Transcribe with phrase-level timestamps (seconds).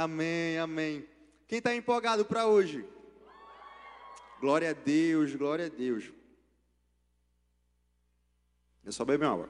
[0.00, 1.04] Amém, amém.
[1.48, 2.84] Quem está empolgado para hoje?
[4.40, 6.04] Glória a Deus, glória a Deus.
[8.84, 9.48] Eu só bebo água.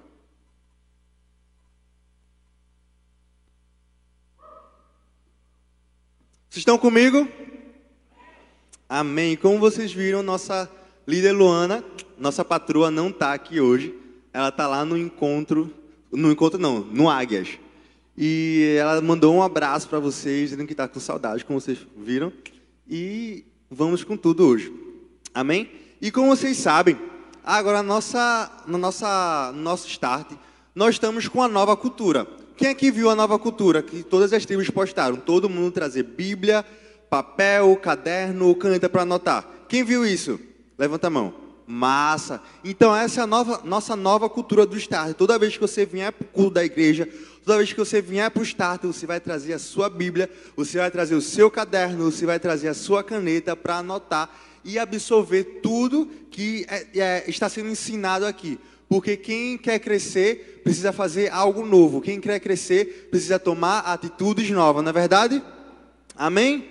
[6.49, 7.29] Vocês estão comigo?
[8.89, 9.37] Amém.
[9.37, 10.67] Como vocês viram, nossa
[11.07, 11.85] líder Luana,
[12.17, 13.95] nossa patroa, não está aqui hoje.
[14.33, 15.71] Ela está lá no encontro,
[16.11, 17.59] no encontro não, no Águias.
[18.21, 22.33] E ela mandou um abraço para vocês, dizendo que está com saudade, como vocês viram.
[22.91, 24.73] E vamos com tudo hoje.
[25.33, 25.71] Amém?
[26.01, 26.99] E como vocês sabem,
[27.45, 30.33] agora nossa, no nossa, no nosso start,
[30.75, 32.27] nós estamos com a nova cultura.
[32.57, 35.17] Quem aqui viu a nova cultura que todas as tribos postaram?
[35.17, 36.65] Todo mundo trazer Bíblia,
[37.09, 39.49] papel, caderno, caneta para anotar.
[39.69, 40.41] Quem viu isso?
[40.77, 41.33] Levanta a mão.
[41.69, 42.43] Massa.
[42.65, 45.15] Então essa é a nova, nossa nova cultura do start.
[45.17, 47.09] Toda vez que você vier para o culto da igreja,
[47.45, 50.79] toda vez que você vier para o start, você vai trazer a sua Bíblia, você
[50.79, 54.31] vai trazer o seu caderno, você vai trazer a sua caneta para anotar
[54.65, 58.59] e absorver tudo que é, é, está sendo ensinado aqui.
[58.89, 62.01] Porque quem quer crescer precisa fazer algo novo.
[62.01, 65.43] Quem quer crescer precisa tomar atitudes novas, não é verdade?
[66.17, 66.71] Amém?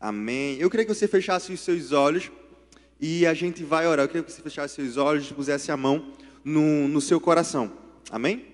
[0.00, 0.56] Amém.
[0.58, 2.30] Eu queria que você fechasse os seus olhos
[3.00, 4.04] e a gente vai orar.
[4.04, 6.12] Eu queria que você fechasse os seus olhos e pusesse a mão
[6.44, 7.72] no, no seu coração.
[8.10, 8.53] Amém?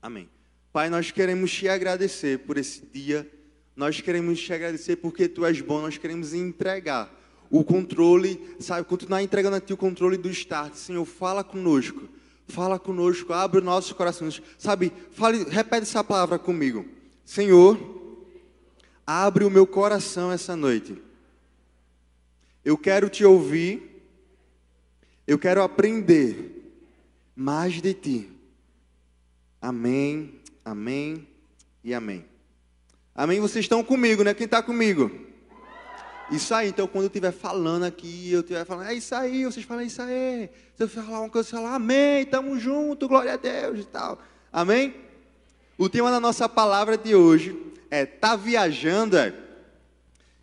[0.00, 0.28] Amém.
[0.72, 3.30] Pai, nós queremos te agradecer por esse dia.
[3.74, 5.80] Nós queremos te agradecer porque tu és bom.
[5.80, 7.10] Nós queremos entregar
[7.50, 10.74] o controle, sabe, continuar entregando a Ti o controle do start.
[10.74, 12.08] Senhor, fala conosco,
[12.46, 14.42] fala conosco, abre os nossos corações.
[14.58, 16.84] Sabe, fale, repete essa palavra comigo.
[17.24, 17.78] Senhor,
[19.06, 21.00] abre o meu coração essa noite.
[22.64, 24.02] Eu quero te ouvir,
[25.26, 26.52] eu quero aprender
[27.34, 28.35] mais de Ti.
[29.60, 31.26] Amém, amém
[31.82, 32.24] e amém.
[33.14, 33.40] Amém?
[33.40, 34.34] Vocês estão comigo, né?
[34.34, 35.10] Quem está comigo?
[36.30, 39.64] Isso aí, então quando eu estiver falando aqui, eu estiver falando, é isso aí, vocês
[39.64, 40.50] falam, é isso aí.
[40.74, 44.18] Se eu falar uma coisa, você fala, amém, estamos juntos, glória a Deus e tal.
[44.52, 44.94] Amém?
[45.78, 47.56] O tema da nossa palavra de hoje
[47.90, 49.32] é tá viajando, é?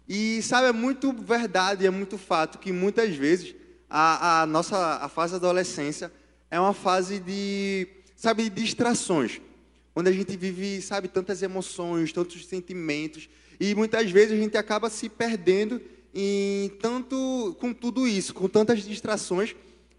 [0.07, 3.53] E sabe, é muito verdade, é muito fato que muitas vezes
[3.89, 6.11] a, a nossa a fase da adolescência
[6.49, 7.87] é uma fase de,
[8.23, 9.41] sabe, distrações.
[9.93, 13.27] Onde a gente vive, sabe, tantas emoções, tantos sentimentos
[13.59, 15.81] e muitas vezes a gente acaba se perdendo
[16.15, 19.53] em tanto com tudo isso, com tantas distrações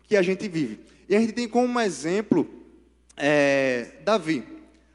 [0.04, 0.80] que a gente vive.
[1.06, 2.48] E a gente tem como exemplo
[3.14, 4.42] é, Davi.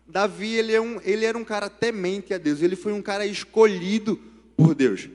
[0.07, 2.63] Davi ele, é um, ele era um cara temente a Deus.
[2.63, 4.19] Ele foi um cara escolhido
[4.57, 5.07] por Deus.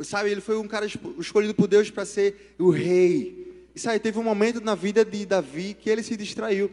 [0.00, 0.84] Sabe, ele foi um cara
[1.18, 3.66] escolhido por Deus para ser o rei.
[3.74, 6.70] E sabe, teve um momento na vida de Davi que ele se distraiu.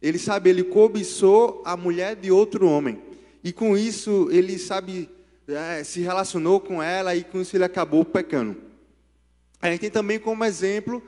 [0.00, 2.98] Ele sabe, ele cobiçou a mulher de outro homem.
[3.42, 5.08] E com isso, ele sabe,
[5.46, 8.56] é, se relacionou com ela e com isso ele acabou pecando.
[9.60, 11.02] A gente tem também como exemplo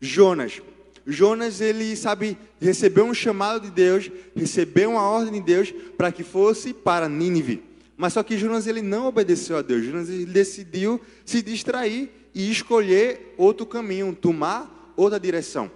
[0.00, 0.62] Jonas.
[1.06, 6.24] Jonas, ele sabe, recebeu um chamado de Deus, recebeu uma ordem de Deus para que
[6.24, 7.62] fosse para Nínive.
[7.96, 9.84] Mas só que Jonas ele não obedeceu a Deus.
[9.84, 15.70] Jonas ele decidiu se distrair e escolher outro caminho, tomar outra direção.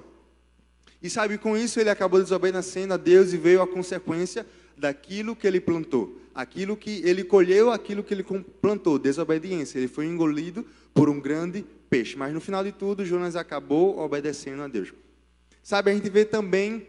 [1.03, 4.47] E sabe, com isso ele acabou desobedecendo a Deus e veio a consequência
[4.77, 8.25] daquilo que ele plantou aquilo que ele colheu, aquilo que ele
[8.61, 9.79] plantou, desobediência.
[9.79, 12.17] Ele foi engolido por um grande peixe.
[12.17, 14.93] Mas no final de tudo, Jonas acabou obedecendo a Deus.
[15.63, 16.87] Sabe, a gente vê também,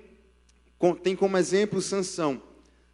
[1.04, 2.42] tem como exemplo Sansão.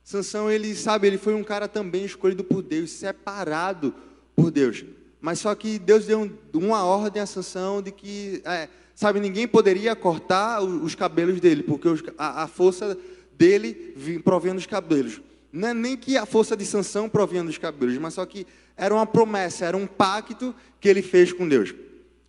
[0.03, 3.93] Sansão, ele sabe, ele foi um cara também escolhido por Deus, separado
[4.35, 4.85] por Deus.
[5.19, 9.95] Mas só que Deus deu uma ordem a Sansão de que, é, sabe, ninguém poderia
[9.95, 11.87] cortar os cabelos dele, porque
[12.17, 12.97] a, força
[13.37, 13.93] dele
[14.23, 15.21] provém dos cabelos.
[15.53, 18.95] Não é nem que a força de sanção provinha dos cabelos, mas só que era
[18.95, 21.75] uma promessa, era um pacto que ele fez com Deus.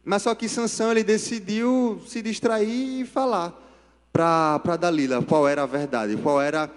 [0.04, 3.58] Mas só que Sansão ele decidiu se distrair e falar
[4.12, 6.70] para Dalila qual era a verdade, qual era,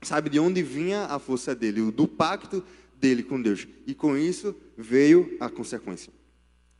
[0.00, 2.64] sabe, de onde vinha a força dele, do pacto
[2.98, 3.68] dele com Deus.
[3.86, 6.10] E com isso veio a consequência.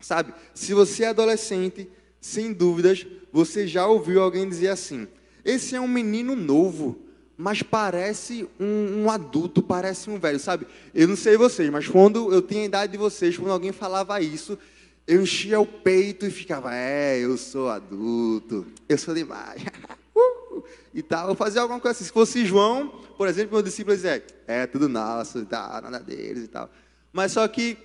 [0.01, 1.87] Sabe, se você é adolescente,
[2.27, 5.07] sem dúvidas, você já ouviu alguém dizer assim:
[5.45, 6.99] esse é um menino novo,
[7.37, 10.67] mas parece um, um, adulto, parece um velho, sabe?
[10.93, 14.21] Eu não sei vocês, mas quando eu tinha a idade de vocês, quando alguém falava
[14.21, 14.59] isso,
[15.07, 19.63] eu enchia o peito e ficava, é, eu sou adulto, eu sou demais.
[20.17, 22.07] uh, e tal, eu fazia alguma coisa assim.
[22.07, 26.49] Se fosse João, por exemplo, meu discípulo dizia, é, tudo nosso, tá, nada deles e
[26.49, 26.69] tal.
[27.13, 27.79] Mas só que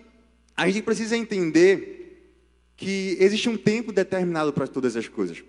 [0.57, 2.00] a gente precisa entender
[2.81, 5.43] que existe um tempo determinado para todas as coisas.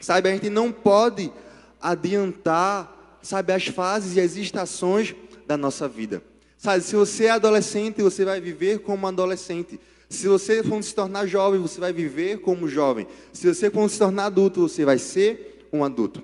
[0.00, 1.30] Sabe, a gente não pode
[1.78, 5.14] adiantar sabe, as fases e as estações
[5.46, 6.22] da nossa vida.
[6.56, 9.78] Sabe, se você é adolescente, você vai viver como adolescente.
[10.08, 13.06] Se você for se tornar jovem, você vai viver como jovem.
[13.34, 16.22] Se você for se tornar adulto, você vai ser um adulto.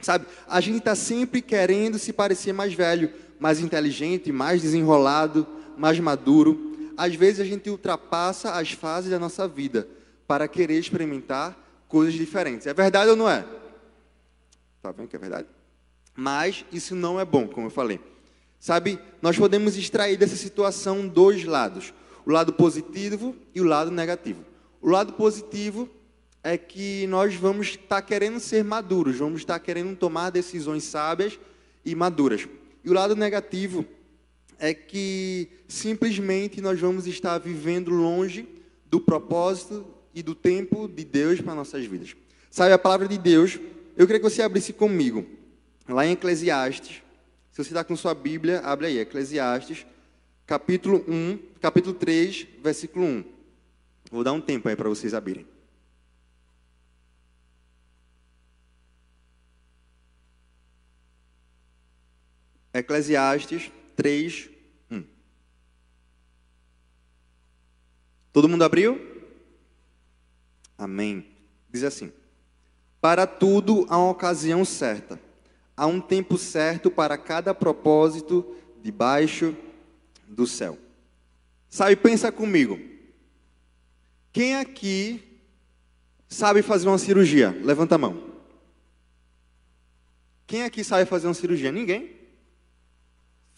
[0.00, 3.10] Sabe, a gente está sempre querendo se parecer mais velho,
[3.40, 5.46] mais inteligente, mais desenrolado,
[5.78, 6.67] mais maduro.
[6.98, 9.88] Às vezes a gente ultrapassa as fases da nossa vida
[10.26, 11.56] para querer experimentar
[11.86, 12.66] coisas diferentes.
[12.66, 13.46] É verdade ou não é?
[14.82, 15.46] Tá vendo que é verdade?
[16.16, 18.00] Mas isso não é bom, como eu falei.
[18.58, 21.94] Sabe, nós podemos extrair dessa situação dois lados:
[22.26, 24.44] o lado positivo e o lado negativo.
[24.82, 25.88] O lado positivo
[26.42, 31.38] é que nós vamos estar querendo ser maduros, vamos estar querendo tomar decisões sábias
[31.84, 32.48] e maduras.
[32.84, 33.97] E o lado negativo é
[34.74, 38.48] que simplesmente nós vamos estar vivendo longe
[38.86, 42.16] do propósito e do tempo de Deus para nossas vidas.
[42.50, 43.58] Sabe, a palavra de Deus,
[43.96, 45.24] eu queria que você abrisse comigo,
[45.88, 47.02] lá em Eclesiastes.
[47.52, 49.86] Se você está com sua Bíblia, abre aí, Eclesiastes,
[50.46, 53.24] capítulo 1, capítulo 3, versículo 1.
[54.10, 55.46] Vou dar um tempo aí para vocês abrirem.
[62.72, 64.48] Eclesiastes 3,
[64.92, 65.02] 1.
[68.32, 68.96] Todo mundo abriu?
[70.78, 71.26] Amém.
[71.68, 72.12] Diz assim:
[73.00, 75.20] Para tudo há uma ocasião certa,
[75.76, 79.56] há um tempo certo para cada propósito debaixo
[80.28, 80.78] do céu.
[81.68, 82.78] Sabe, pensa comigo.
[84.32, 85.40] Quem aqui
[86.28, 87.50] sabe fazer uma cirurgia?
[87.64, 88.28] Levanta a mão.
[90.46, 91.72] Quem aqui sabe fazer uma cirurgia?
[91.72, 92.17] Ninguém.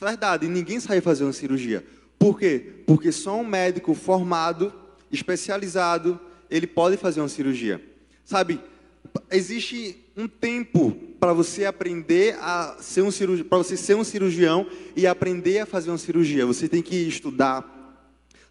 [0.00, 1.84] Verdade, ninguém sabe fazer uma cirurgia.
[2.18, 2.72] Por quê?
[2.86, 4.72] Porque só um médico formado,
[5.12, 6.18] especializado,
[6.50, 7.82] ele pode fazer uma cirurgia.
[8.24, 8.60] Sabe,
[9.30, 14.66] existe um tempo para você aprender a ser um cirurgião, para você ser um cirurgião
[14.96, 16.46] e aprender a fazer uma cirurgia.
[16.46, 17.64] Você tem que estudar,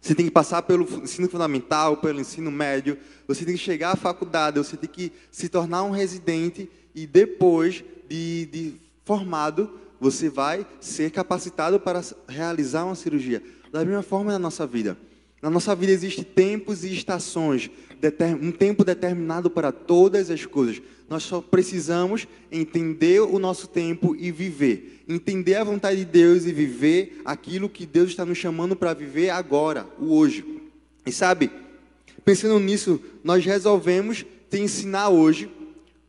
[0.00, 3.96] você tem que passar pelo ensino fundamental, pelo ensino médio, você tem que chegar à
[3.96, 8.74] faculdade, você tem que se tornar um residente e depois de, de
[9.04, 13.42] formado, você vai ser capacitado para realizar uma cirurgia.
[13.70, 14.96] Da mesma forma na nossa vida.
[15.42, 17.70] Na nossa vida existem tempos e estações,
[18.42, 20.82] um tempo determinado para todas as coisas.
[21.08, 25.02] Nós só precisamos entender o nosso tempo e viver.
[25.08, 29.30] Entender a vontade de Deus e viver aquilo que Deus está nos chamando para viver
[29.30, 30.44] agora, o hoje.
[31.06, 31.50] E sabe,
[32.24, 35.50] pensando nisso, nós resolvemos te ensinar hoje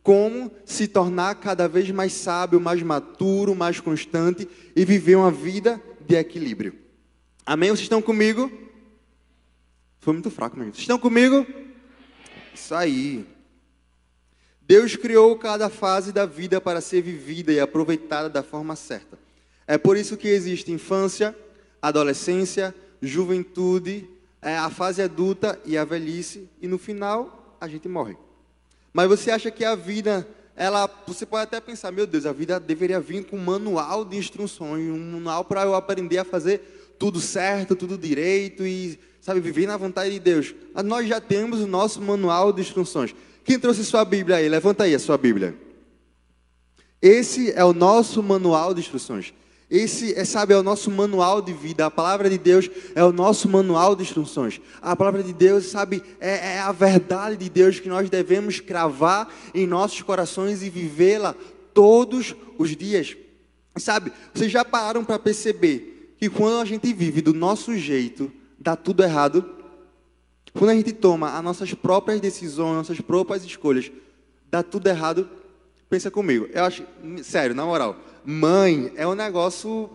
[0.02, 5.80] como se tornar cada vez mais sábio, mais maturo, mais constante e viver uma vida
[6.00, 6.74] de equilíbrio.
[7.46, 7.70] Amém?
[7.70, 8.50] Vocês estão comigo?
[10.00, 10.66] Foi muito fraco, meu.
[10.66, 11.46] Vocês estão comigo?
[12.52, 13.24] Isso aí.
[14.62, 19.18] Deus criou cada fase da vida para ser vivida e aproveitada da forma certa.
[19.66, 21.36] É por isso que existe infância,
[21.80, 24.08] adolescência, juventude,
[24.40, 28.16] é, a fase adulta e a velhice, e no final a gente morre.
[28.92, 32.60] Mas você acha que a vida, ela, você pode até pensar, meu Deus, a vida
[32.60, 37.20] deveria vir com um manual de instruções, um manual para eu aprender a fazer tudo
[37.20, 40.54] certo, tudo direito e, sabe, viver na vontade de Deus.
[40.74, 43.14] Mas nós já temos o nosso manual de instruções.
[43.44, 44.48] Quem trouxe sua Bíblia aí?
[44.48, 45.56] Levanta aí a sua Bíblia.
[47.00, 49.34] Esse é o nosso manual de instruções.
[49.72, 51.86] Esse, é, sabe, é o nosso manual de vida.
[51.86, 54.60] A palavra de Deus é o nosso manual de instruções.
[54.82, 59.32] A palavra de Deus, sabe, é, é a verdade de Deus que nós devemos cravar
[59.54, 61.34] em nossos corações e vivê-la
[61.72, 63.16] todos os dias.
[63.78, 68.76] Sabe, vocês já pararam para perceber que quando a gente vive do nosso jeito, dá
[68.76, 69.42] tudo errado?
[70.52, 73.90] Quando a gente toma as nossas próprias decisões, nossas próprias escolhas,
[74.50, 75.30] dá tudo errado?
[75.92, 76.48] Pensa comigo.
[76.54, 76.82] Eu acho,
[77.22, 77.94] sério, na moral
[78.24, 79.90] mãe é um negócio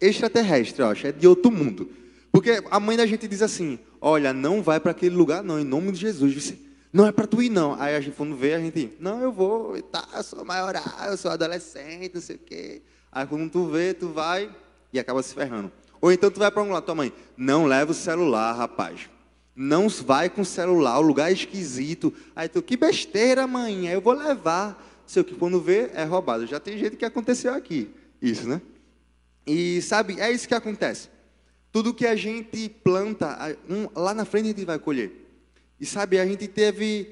[0.00, 1.88] extraterrestre, eu acho, é de outro mundo.
[2.32, 5.64] Porque a mãe da gente diz assim: olha, não vai para aquele lugar, não, em
[5.64, 6.54] nome de Jesus.
[6.92, 7.80] Não é para tu ir, não.
[7.80, 11.16] Aí a gente, quando vê, a gente, não, eu vou, tá, eu sou maioral, eu
[11.16, 12.82] sou adolescente, não sei o quê.
[13.12, 14.50] Aí quando tu vê, tu vai
[14.92, 15.70] e acaba se ferrando.
[16.00, 19.08] Ou então tu vai para um lugar, tua mãe, não leva o celular, rapaz.
[19.54, 22.12] Não vai com o celular, o lugar é esquisito.
[22.34, 26.46] Aí tu, que besteira, mãe, eu vou levar sei o que, quando vê, é roubado.
[26.46, 27.90] Já tem jeito que aconteceu aqui,
[28.20, 28.60] isso, né?
[29.46, 31.08] E sabe, é isso que acontece.
[31.70, 35.10] Tudo que a gente planta, um, lá na frente a gente vai colher.
[35.78, 37.10] E sabe, a gente deve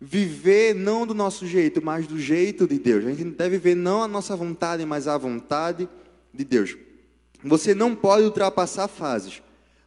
[0.00, 3.04] viver não do nosso jeito, mas do jeito de Deus.
[3.04, 5.88] A gente deve viver não a nossa vontade, mas a vontade
[6.32, 6.76] de Deus.
[7.42, 9.42] Você não pode ultrapassar fases,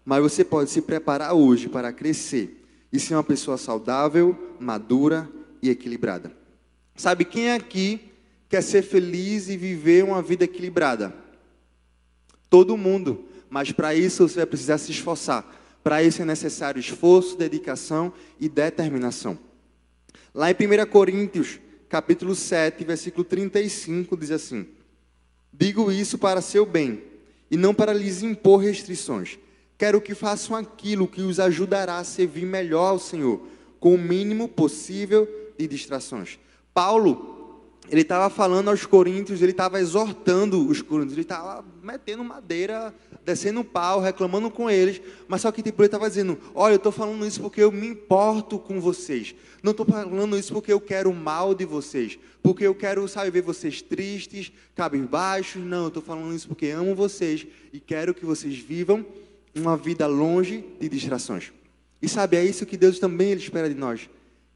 [0.05, 5.29] mas você pode se preparar hoje para crescer e ser uma pessoa saudável, madura
[5.61, 6.38] e equilibrada.
[6.99, 8.11] Sabe, quem aqui
[8.49, 11.15] quer ser feliz e viver uma vida equilibrada?
[12.49, 13.23] Todo mundo.
[13.49, 15.49] Mas para isso você vai precisar se esforçar.
[15.81, 19.39] Para isso é necessário esforço, dedicação e determinação.
[20.35, 24.67] Lá em 1 Coríntios, capítulo 7, versículo 35, diz assim:
[25.53, 27.01] Digo isso para seu bem,
[27.49, 29.39] e não para lhes impor restrições.
[29.77, 33.47] Quero que façam aquilo que os ajudará a servir melhor ao Senhor,
[33.79, 35.25] com o mínimo possível
[35.57, 36.37] de distrações.
[36.73, 37.29] Paulo
[37.91, 42.93] ele estava falando aos coríntios, ele estava exortando os coríntios, ele estava metendo madeira,
[43.25, 46.91] descendo pau, reclamando com eles, mas só que tipo, ele estava dizendo: Olha, eu estou
[46.91, 49.33] falando isso porque eu me importo com vocês,
[49.63, 53.31] não estou falando isso porque eu quero o mal de vocês, porque eu quero, sabe,
[53.31, 58.25] ver vocês tristes, cabisbaixos, não, eu estou falando isso porque amo vocês e quero que
[58.25, 59.03] vocês vivam
[59.55, 61.51] uma vida longe de distrações.
[62.01, 64.07] E sabe, é isso que Deus também espera de nós,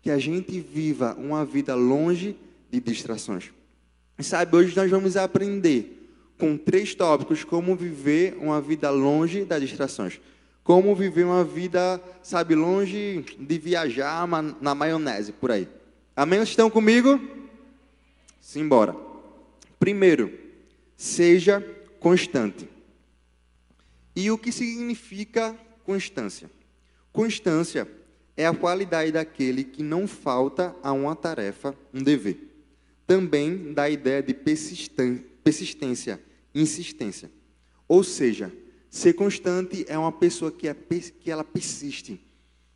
[0.04, 2.36] que a gente viva uma vida longe
[2.70, 3.52] de distrações.
[4.20, 9.62] E sabe, hoje nós vamos aprender com três tópicos como viver uma vida longe das
[9.62, 10.20] distrações.
[10.62, 14.28] Como viver uma vida, sabe, longe de viajar
[14.60, 15.70] na maionese, por aí.
[16.14, 16.40] Amém?
[16.40, 17.20] Vocês estão comigo?
[18.42, 18.96] Simbora.
[19.80, 20.38] Primeiro,
[20.98, 21.66] seja
[22.00, 22.68] constante.
[24.14, 25.56] E o que significa
[25.86, 26.52] constância?
[27.12, 27.88] Constância
[28.36, 32.54] é a qualidade daquele que não falta a uma tarefa, um dever
[33.06, 36.20] também dá a ideia de persistência,
[36.54, 37.32] insistência.
[37.88, 38.52] Ou seja,
[38.90, 42.20] ser constante é uma pessoa que, é, que ela persiste,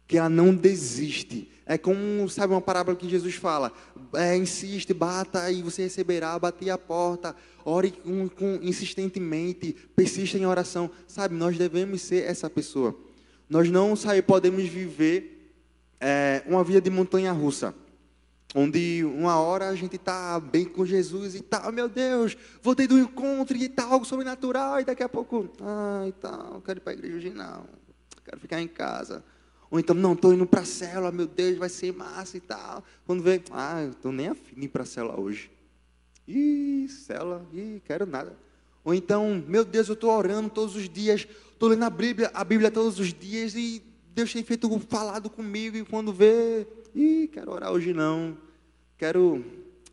[0.05, 1.49] que ela não desiste.
[1.65, 3.71] É como, sabe, uma parábola que Jesus fala:
[4.13, 10.45] é, insiste, bata e você receberá, bate a porta, ore com, com, insistentemente, persista em
[10.45, 10.91] oração.
[11.07, 12.97] Sabe, nós devemos ser essa pessoa.
[13.49, 15.36] Nós não sabe, podemos viver
[15.99, 17.73] é, uma vida de montanha russa
[18.55, 22.97] onde uma hora a gente está bem com Jesus e tal, meu Deus, voltei do
[22.97, 26.93] encontro e tal, algo sobrenatural, e daqui a pouco, ah, e tal, quero ir para
[26.93, 27.65] a igreja hoje não,
[28.23, 29.23] quero ficar em casa.
[29.69, 32.81] Ou então, não, estou indo para a célula, meu Deus, vai ser massa e tal.
[33.05, 35.51] Quando vê, ah, estou nem afim de ir para a célula hoje.
[36.25, 38.33] Ih, célula, ih, quero nada.
[38.81, 42.45] Ou então, meu Deus, eu estou orando todos os dias, estou lendo a Bíblia, a
[42.45, 43.83] Bíblia todos os dias e
[44.17, 48.35] Deus tem feito falado comigo e quando vê, Ih, quero orar hoje não.
[48.97, 49.45] Quero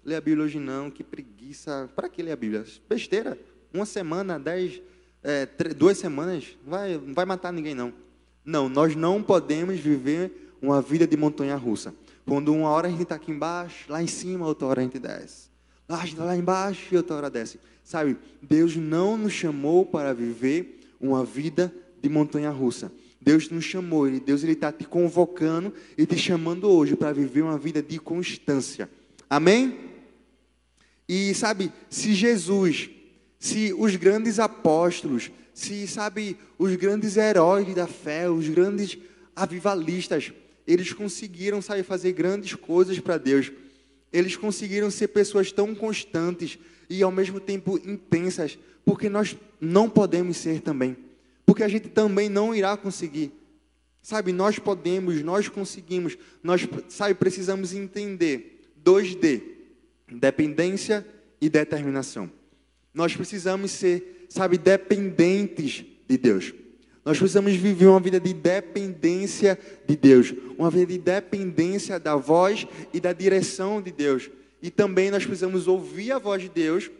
[0.03, 0.91] ler a Bíblia hoje não.
[0.91, 1.91] Que preguiça.
[1.95, 2.65] Para que ler a Bíblia?
[2.89, 3.39] Besteira.
[3.71, 4.81] Uma semana, dez,
[5.23, 7.93] é, três, duas semanas, não vai, não vai matar ninguém não.
[8.43, 11.95] Não, nós não podemos viver uma vida de montanha russa.
[12.25, 14.99] Quando uma hora a gente está aqui embaixo, lá em cima, outra hora a gente
[14.99, 15.51] desce.
[15.87, 17.61] Lá, a gente está lá embaixo e outra hora desce.
[17.83, 22.91] Sabe, Deus não nos chamou para viver uma vida de montanha russa.
[23.25, 27.83] Deus nos chamou, Deus está te convocando e te chamando hoje para viver uma vida
[27.83, 28.89] de constância.
[29.31, 29.79] Amém?
[31.09, 32.91] E sabe, se Jesus,
[33.39, 38.99] se os grandes apóstolos, se sabe, os grandes heróis da fé, os grandes
[39.35, 40.31] avivalistas,
[40.67, 43.51] eles conseguiram, sabe, fazer grandes coisas para Deus.
[44.13, 46.59] Eles conseguiram ser pessoas tão constantes
[46.91, 50.95] e ao mesmo tempo intensas, porque nós não podemos ser também
[51.47, 53.33] porque a gente também não irá conseguir.
[54.03, 59.43] Sabe, nós podemos, nós conseguimos, nós, sabe, precisamos entender 2D,
[60.13, 61.07] dependência
[61.41, 62.31] e determinação.
[62.93, 66.53] Nós precisamos ser, sabe, dependentes de Deus.
[67.05, 72.67] Nós precisamos viver uma vida de dependência de Deus, uma vida de dependência da voz
[72.93, 74.31] e da direção de Deus.
[74.63, 76.91] E também nós precisamos ouvir a voz de Deus,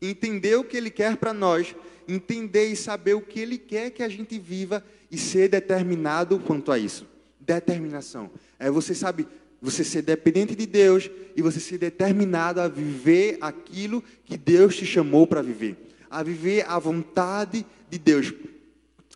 [0.00, 1.74] entender o que Ele quer para nós
[2.08, 6.70] entender e saber o que Ele quer que a gente viva e ser determinado quanto
[6.70, 7.06] a isso.
[7.40, 8.30] Determinação.
[8.58, 9.26] É você sabe,
[9.60, 14.86] você ser dependente de Deus e você ser determinado a viver aquilo que Deus te
[14.86, 15.76] chamou para viver,
[16.10, 18.32] a viver a vontade de Deus.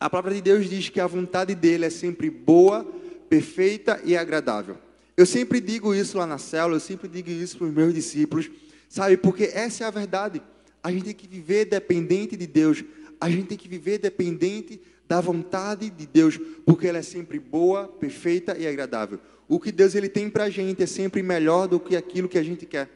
[0.00, 2.84] A palavra de Deus diz que a vontade dele é sempre boa,
[3.28, 4.76] perfeita e agradável.
[5.16, 8.50] Eu sempre digo isso lá na célula, eu sempre digo isso para os meus discípulos,
[8.88, 9.16] sabe?
[9.16, 10.42] Porque essa é a verdade.
[10.84, 12.84] A gente tem que viver dependente de Deus.
[13.18, 17.88] A gente tem que viver dependente da vontade de Deus, porque ela é sempre boa,
[17.88, 19.18] perfeita e agradável.
[19.48, 22.36] O que Deus ele tem para a gente é sempre melhor do que aquilo que
[22.36, 22.90] a gente quer.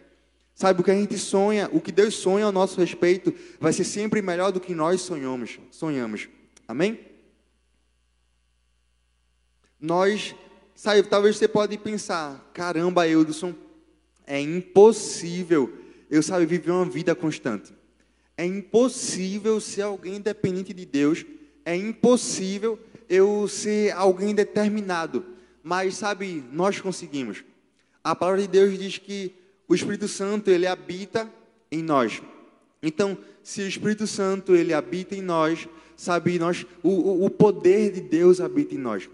[0.54, 3.84] Sabe, o que a gente sonha, o que Deus sonha ao nosso respeito, vai ser
[3.84, 5.58] sempre melhor do que nós sonhamos.
[5.70, 6.28] sonhamos.
[6.66, 7.00] Amém?
[9.80, 10.34] Nós,
[10.74, 13.54] sabe, talvez você pode pensar, caramba, Eudson,
[14.26, 15.72] é impossível
[16.10, 17.72] eu, sabe, viver uma vida constante.
[18.38, 21.26] É impossível ser alguém dependente de Deus.
[21.64, 22.78] É impossível
[23.08, 25.26] eu ser alguém determinado.
[25.60, 27.42] Mas, sabe, nós conseguimos.
[28.02, 29.34] A palavra de Deus diz que
[29.66, 31.28] o Espírito Santo, ele habita
[31.70, 32.22] em nós.
[32.80, 38.00] Então, se o Espírito Santo ele habita em nós, sabe, nós o, o poder de
[38.00, 39.10] Deus habita em nós.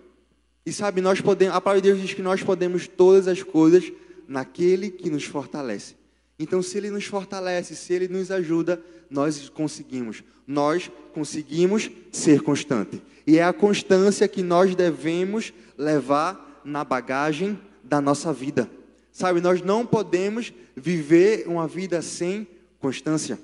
[0.66, 3.90] E sabe, nós podemos, a palavra de Deus diz que nós podemos todas as coisas
[4.28, 5.94] naquele que nos fortalece.
[6.38, 10.24] Então, se ele nos fortalece, se ele nos ajuda, nós conseguimos.
[10.46, 13.00] Nós conseguimos ser constante.
[13.26, 18.68] E é a constância que nós devemos levar na bagagem da nossa vida.
[19.12, 22.46] Sabe, nós não podemos viver uma vida sem
[22.80, 23.38] constância.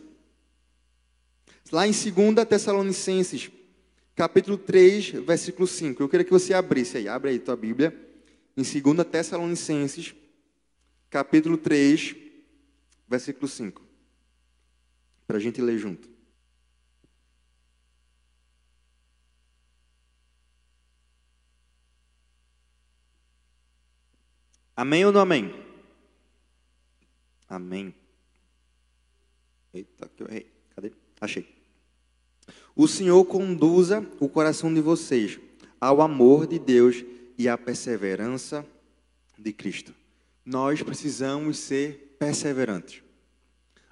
[1.71, 3.51] Lá em 2 Tessalonicenses,
[4.17, 6.03] capítulo 3, versículo 5.
[6.03, 7.95] Eu queria que você abrisse aí, abre aí tua Bíblia.
[8.57, 10.13] Em 2 Tessalonicenses,
[11.09, 12.17] capítulo 3,
[13.11, 13.85] versículo 5.
[15.27, 16.09] Para a gente ler junto.
[24.77, 25.53] Amém ou não amém?
[27.49, 27.95] Amém.
[29.75, 30.51] Eita, que eu errei.
[30.75, 30.93] Cadê?
[31.21, 31.61] Achei.
[32.75, 35.39] O Senhor conduza o coração de vocês
[35.81, 37.05] ao amor de Deus
[37.37, 38.65] e à perseverança
[39.37, 39.95] de Cristo.
[40.45, 43.03] Nós precisamos ser perseverantes.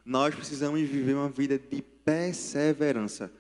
[0.05, 3.31] Nós precisamos viver uma vida de perseverança.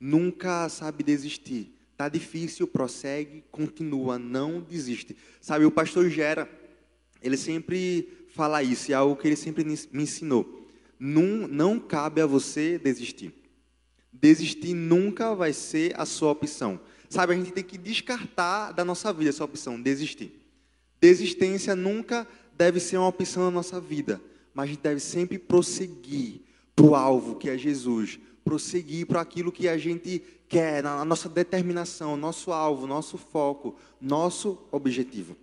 [0.00, 1.74] Nunca sabe desistir.
[1.96, 5.16] Tá difícil, prossegue, continua, não desiste.
[5.40, 6.48] Sabe, o pastor Gera,
[7.22, 10.68] ele sempre fala isso, é algo que ele sempre me ensinou.
[10.98, 13.34] Não, não cabe a você desistir.
[14.12, 16.80] Desistir nunca vai ser a sua opção.
[17.08, 20.32] Sabe, a gente tem que descartar da nossa vida essa opção, desistir.
[21.00, 22.26] Desistência nunca
[22.58, 24.20] deve ser uma opção na nossa vida,
[24.52, 26.40] mas a gente deve sempre prosseguir
[26.74, 31.28] para o alvo que é Jesus, prosseguir para aquilo que a gente quer, na nossa
[31.28, 35.36] determinação, nosso alvo, nosso foco, nosso objetivo.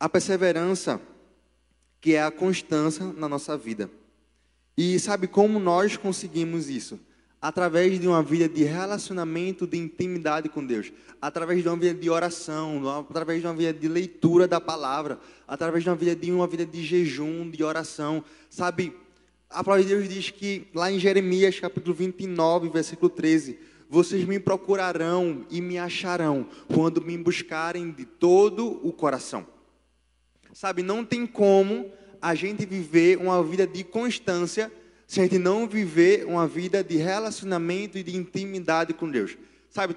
[0.00, 1.00] A perseverança,
[2.00, 3.88] que é a constância na nossa vida.
[4.76, 6.98] E sabe como nós conseguimos isso?
[7.40, 10.92] Através de uma vida de relacionamento, de intimidade com Deus,
[11.22, 15.84] através de uma vida de oração, através de uma vida de leitura da palavra, através
[15.84, 18.24] de uma vida de uma vida de jejum, de oração.
[18.50, 18.92] Sabe,
[19.48, 24.38] a palavra de Deus diz que lá em Jeremias, capítulo 29, versículo 13, vocês me
[24.38, 29.46] procurarão e me acharão quando me buscarem de todo o coração.
[30.52, 34.70] Sabe, não tem como a gente viver uma vida de constância
[35.08, 39.38] se a gente não viver uma vida de relacionamento e de intimidade com Deus.
[39.70, 39.96] Sabe,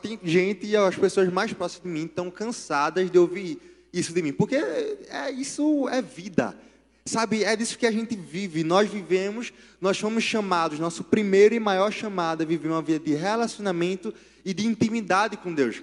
[0.00, 3.60] tem gente e as pessoas mais próximas de mim estão cansadas de ouvir
[3.92, 6.56] isso de mim, porque é, isso é vida.
[7.04, 8.62] Sabe, é disso que a gente vive.
[8.62, 13.14] Nós vivemos, nós fomos chamados, nosso primeiro e maior chamado é viver uma vida de
[13.14, 15.82] relacionamento e de intimidade com Deus.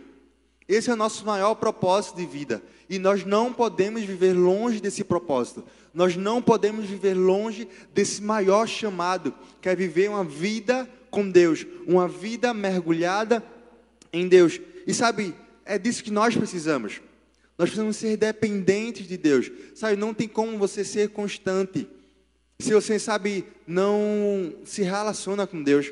[0.69, 2.63] Esse é o nosso maior propósito de vida.
[2.89, 5.65] E nós não podemos viver longe desse propósito.
[5.93, 11.65] Nós não podemos viver longe desse maior chamado, que é viver uma vida com Deus,
[11.87, 13.43] uma vida mergulhada
[14.13, 14.59] em Deus.
[14.85, 17.01] E sabe, é disso que nós precisamos.
[17.57, 19.51] Nós precisamos ser dependentes de Deus.
[19.75, 21.87] Sabe, não tem como você ser constante
[22.59, 25.91] se você sabe não se relaciona com Deus.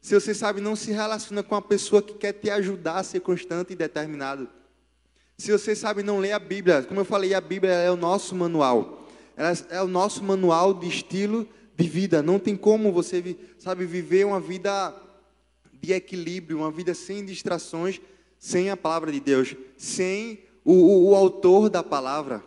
[0.00, 3.18] Se você sabe, não se relaciona com a pessoa que quer te ajudar a ser
[3.20, 4.48] constante e determinado.
[5.36, 6.84] Se você sabe, não lê a Bíblia.
[6.84, 9.05] Como eu falei, a Bíblia é o nosso manual.
[9.36, 11.46] Ela é o nosso manual de estilo
[11.76, 12.22] de vida.
[12.22, 14.94] Não tem como você, sabe, viver uma vida
[15.74, 18.00] de equilíbrio, uma vida sem distrações,
[18.38, 22.42] sem a palavra de Deus, sem o, o, o autor da palavra.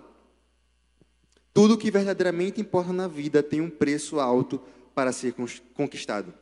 [1.54, 4.60] Tudo que verdadeiramente importa na vida tem um preço alto
[4.95, 5.36] para ser
[5.73, 6.34] conquistado.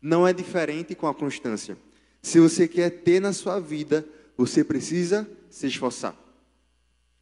[0.00, 1.76] Não é diferente com a constância.
[2.22, 6.16] Se você quer ter na sua vida, você precisa se esforçar.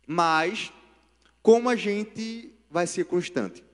[0.06, 0.72] Mas,
[1.42, 3.64] como a gente vai ser constante?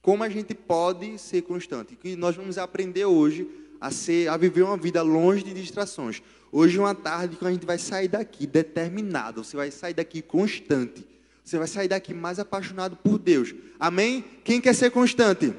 [0.00, 1.96] Como a gente pode ser constante?
[1.96, 3.48] Que nós vamos aprender hoje
[3.80, 6.22] a ser, a viver uma vida longe de distrações.
[6.52, 9.42] Hoje é uma tarde que a gente vai sair daqui determinado.
[9.42, 11.06] Você vai sair daqui constante.
[11.42, 13.54] Você vai sair daqui mais apaixonado por Deus.
[13.78, 14.24] Amém?
[14.44, 15.52] Quem quer ser constante?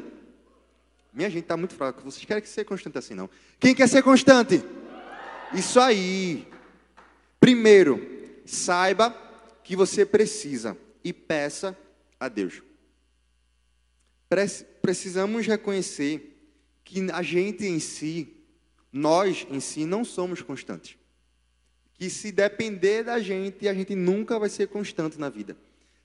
[1.13, 2.01] Minha gente está muito fraca.
[2.01, 3.29] Vocês querem ser constante assim, não?
[3.59, 4.63] Quem quer ser constante?
[5.53, 6.47] Isso aí.
[7.39, 8.01] Primeiro,
[8.45, 9.15] saiba
[9.63, 11.77] que você precisa e peça
[12.19, 12.61] a Deus.
[14.81, 16.37] Precisamos reconhecer
[16.83, 18.27] que a gente em si,
[18.91, 20.97] nós em si, não somos constantes.
[21.93, 25.55] Que se depender da gente, a gente nunca vai ser constante na vida.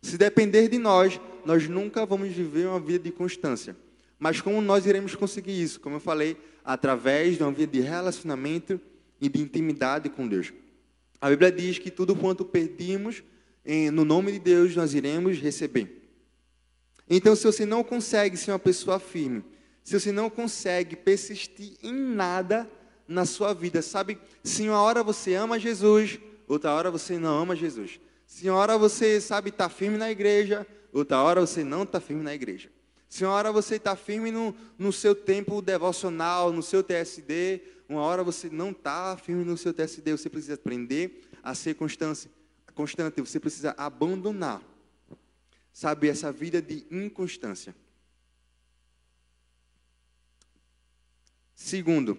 [0.02, 3.76] Se depender de nós, nós nunca vamos viver uma vida de constância.
[4.18, 5.80] Mas como nós iremos conseguir isso?
[5.80, 8.80] Como eu falei, através de uma vida de relacionamento
[9.20, 10.52] e de intimidade com Deus.
[11.20, 13.22] A Bíblia diz que tudo quanto pedimos
[13.92, 15.99] no nome de Deus nós iremos receber.
[17.12, 19.44] Então, se você não consegue ser uma pessoa firme,
[19.82, 22.70] se você não consegue persistir em nada
[23.08, 24.16] na sua vida, sabe?
[24.44, 27.98] Se uma hora você ama Jesus, outra hora você não ama Jesus.
[28.24, 32.22] Se uma hora você, sabe, está firme na igreja, outra hora você não está firme
[32.22, 32.70] na igreja.
[33.08, 38.02] Se uma hora você está firme no, no seu tempo devocional, no seu TSD, uma
[38.02, 42.30] hora você não está firme no seu TSD, você precisa aprender a ser constante,
[42.72, 44.62] constante, você precisa abandonar,
[45.72, 47.74] sabe, essa vida de inconstância.
[51.54, 52.18] Segundo,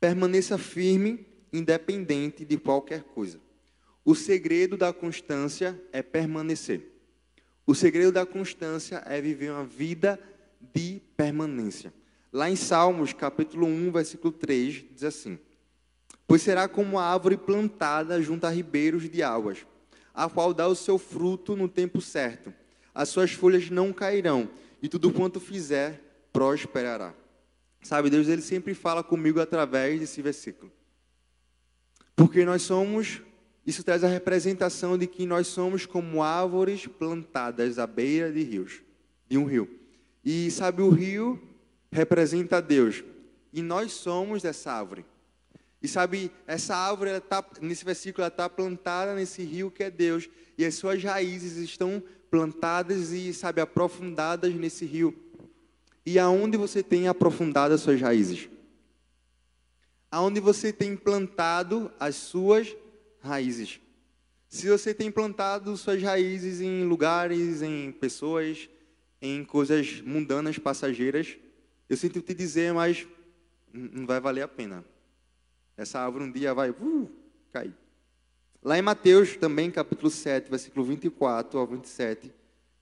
[0.00, 3.38] permaneça firme, independente de qualquer coisa.
[4.04, 6.92] O segredo da constância é permanecer.
[7.66, 10.18] O segredo da constância é viver uma vida
[10.74, 11.92] de permanência.
[12.32, 15.38] Lá em Salmos, capítulo 1, versículo 3, diz assim:
[16.26, 19.66] Pois será como a árvore plantada junto a ribeiros de águas,
[20.14, 22.52] a qual dá o seu fruto no tempo certo.
[22.94, 24.48] As suas folhas não cairão,
[24.82, 26.00] e tudo quanto fizer
[26.32, 27.14] prosperará.
[27.82, 30.70] Sabe, Deus ele sempre fala comigo através desse versículo.
[32.14, 33.22] Porque nós somos
[33.66, 38.82] isso traz a representação de que nós somos como árvores plantadas à beira de rios,
[39.28, 39.68] de um rio.
[40.24, 41.40] E sabe, o rio
[41.90, 43.04] representa Deus.
[43.52, 45.04] E nós somos dessa árvore.
[45.82, 49.90] E sabe, essa árvore, ela tá, nesse versículo, ela está plantada nesse rio que é
[49.90, 50.28] Deus.
[50.56, 55.14] E as suas raízes estão plantadas e, sabe, aprofundadas nesse rio.
[56.06, 58.48] E aonde você tem aprofundado as suas raízes?
[60.10, 62.76] Aonde você tem plantado as suas
[63.20, 63.80] raízes.
[64.48, 68.68] Se você tem plantado suas raízes em lugares, em pessoas,
[69.20, 71.36] em coisas mundanas, passageiras,
[71.88, 73.06] eu sinto te dizer, mas
[73.72, 74.84] não vai valer a pena.
[75.76, 77.10] Essa árvore um dia vai uh,
[77.52, 77.74] cair.
[78.62, 82.32] Lá em Mateus, também, capítulo 7, versículo 24 ao 27,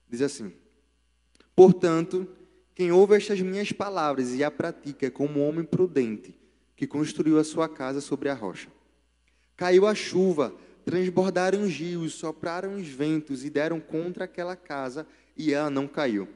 [0.07, 0.53] diz assim:
[1.55, 2.27] Portanto,
[2.75, 6.35] quem ouve estas minhas palavras e a pratica é como um homem prudente
[6.75, 8.69] que construiu a sua casa sobre a rocha.
[9.55, 15.05] Caiu a chuva, transbordaram os rios, sopraram os ventos e deram contra aquela casa,
[15.37, 16.27] e ela não caiu,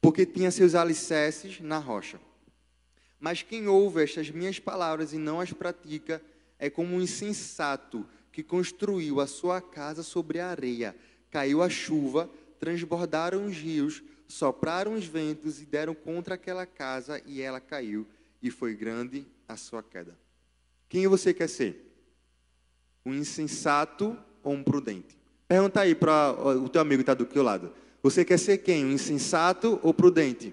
[0.00, 2.20] porque tinha seus alicerces na rocha.
[3.20, 6.22] Mas quem ouve estas minhas palavras e não as pratica
[6.58, 10.94] é como um insensato que construiu a sua casa sobre a areia.
[11.30, 17.40] Caiu a chuva, transbordaram os rios, sopraram os ventos e deram contra aquela casa, e
[17.40, 18.06] ela caiu,
[18.42, 20.16] e foi grande a sua queda.
[20.88, 21.84] Quem você quer ser?
[23.04, 25.16] Um insensato ou um prudente?
[25.46, 27.72] Pergunta aí para o teu amigo que está do teu lado.
[28.02, 28.84] Você quer ser quem?
[28.84, 30.52] Um insensato ou prudente?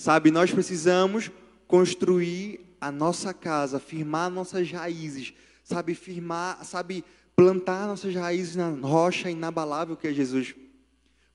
[0.00, 1.30] Sabe, nós precisamos
[1.66, 7.04] construir a nossa casa, firmar nossas raízes, sabe, firmar, sabe,
[7.36, 10.54] plantar nossas raízes na rocha inabalável que é Jesus.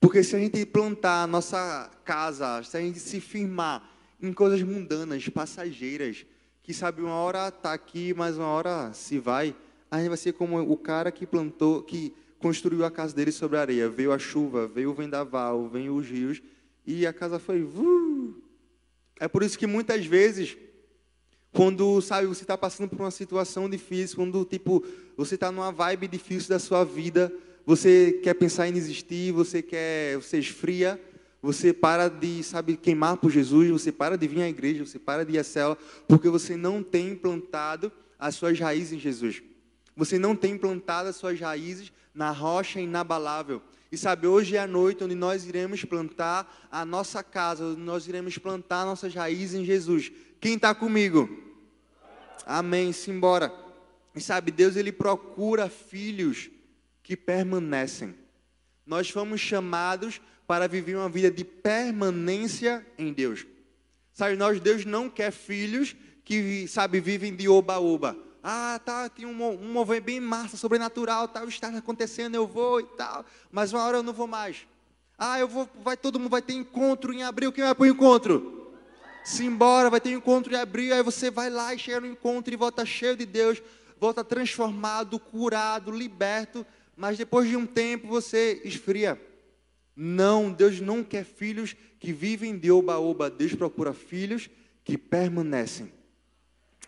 [0.01, 3.88] Porque se a gente plantar a nossa casa, se a gente se firmar
[4.19, 6.25] em coisas mundanas, passageiras,
[6.63, 9.56] que sabe uma hora está aqui, mas uma hora se vai,
[9.91, 13.58] a gente vai ser como o cara que plantou, que construiu a casa dele sobre
[13.58, 13.88] a areia.
[13.88, 16.41] Veio a chuva, veio o vendaval, veio os rios
[16.84, 17.62] e a casa foi.
[17.62, 18.44] Uh!
[19.19, 20.58] É por isso que muitas vezes,
[21.51, 24.84] quando sabe você está passando por uma situação difícil, quando tipo
[25.15, 27.32] você está numa vibe difícil da sua vida,
[27.65, 30.99] você quer pensar em desistir, você quer, você esfria
[31.45, 35.23] você para de, sabe, queimar por Jesus, você para de vir à igreja, você para
[35.23, 39.43] de ir à cela, porque você não tem plantado as suas raízes em Jesus.
[39.95, 43.62] Você não tem plantado as suas raízes na rocha inabalável.
[43.95, 48.05] E sabe, hoje é a noite onde nós iremos plantar a nossa casa, onde nós
[48.10, 50.12] iremos plantar nossas raízes em Jesus.
[50.41, 51.29] Quem está comigo?
[52.45, 52.91] Amém.
[52.91, 53.53] Simbora.
[54.13, 56.49] E sabe, Deus ele procura filhos
[57.01, 58.13] que permanecem.
[58.86, 63.47] Nós fomos chamados para viver uma vida de permanência em Deus.
[64.12, 68.25] Sabe, nós, Deus não quer filhos que, sabe, vivem de oba-oba.
[68.47, 72.84] Ah, tá, tem um, um mover bem massa, sobrenatural, tal, está acontecendo, eu vou e
[72.84, 74.67] tal, mas uma hora eu não vou mais.
[75.17, 77.88] Ah, eu vou, vai todo mundo vai ter encontro em abril, quem vai para o
[77.88, 78.71] encontro?
[79.23, 82.55] Simbora, vai ter encontro em abril, aí você vai lá e chega no encontro e
[82.55, 83.63] volta cheio de Deus,
[83.99, 86.63] volta transformado, curado, liberto,
[86.95, 89.19] mas depois de um tempo você esfria.
[89.95, 93.27] Não, Deus não quer filhos que vivem de oba-oba.
[93.27, 94.51] Deus procura filhos
[94.84, 95.91] que permanecem.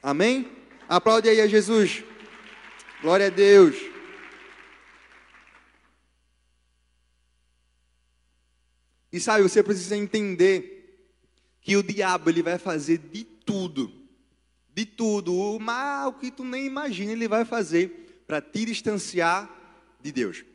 [0.04, 0.67] Amém?
[0.88, 2.04] Aplaude aí a Jesus.
[3.02, 3.76] Glória a Deus.
[9.12, 11.10] E sabe, você precisa entender
[11.62, 13.92] que o diabo ele vai fazer de tudo,
[14.74, 19.50] de tudo, o mal que tu nem imagina ele vai fazer para te distanciar
[20.02, 20.46] de Deus.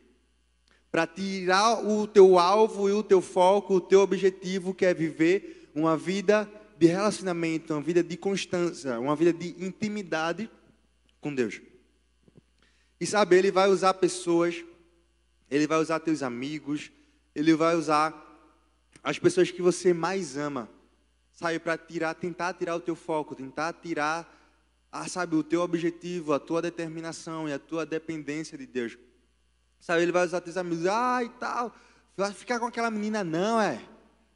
[0.93, 5.71] para tirar o teu alvo e o teu foco, o teu objetivo, que é viver
[5.73, 6.47] uma vida
[6.83, 10.51] de relacionamento, uma vida de constância, uma vida de intimidade
[11.21, 11.61] com Deus.
[12.99, 14.65] E sabe, ele vai usar pessoas,
[15.49, 16.91] ele vai usar teus amigos,
[17.33, 18.13] ele vai usar
[19.01, 20.69] as pessoas que você mais ama,
[21.31, 24.29] sabe, para tirar, tentar tirar o teu foco, tentar tirar,
[24.91, 28.97] ah, sabe, o teu objetivo, a tua determinação e a tua dependência de Deus.
[29.79, 31.73] Sabe, ele vai usar teus amigos, ah, e tal,
[32.17, 33.92] vai ficar com aquela menina não, é?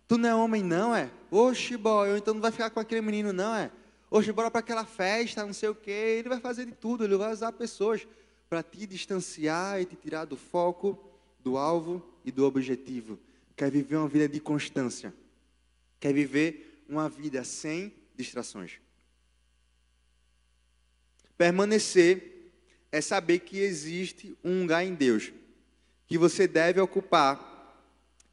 [0.08, 1.12] Tu não é homem não, é?
[1.30, 3.70] Oxe, boy, então não vai ficar com aquele menino não, é?
[4.10, 5.92] Oxe, bora para aquela festa, não sei o quê.
[6.20, 8.08] Ele vai fazer de tudo, ele vai usar pessoas
[8.50, 10.98] para te distanciar e te tirar do foco,
[11.44, 13.20] do alvo e do objetivo.
[13.56, 15.14] Quer viver uma vida de constância.
[16.00, 18.80] Quer viver uma vida sem distrações.
[21.38, 22.52] Permanecer
[22.92, 25.34] é saber que existe um lugar em Deus
[26.08, 27.57] que você deve ocupar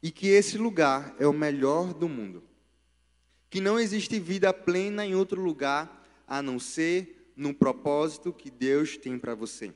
[0.05, 2.43] e que esse lugar é o melhor do mundo.
[3.49, 8.97] Que não existe vida plena em outro lugar a não ser no propósito que Deus
[8.97, 9.73] tem para você.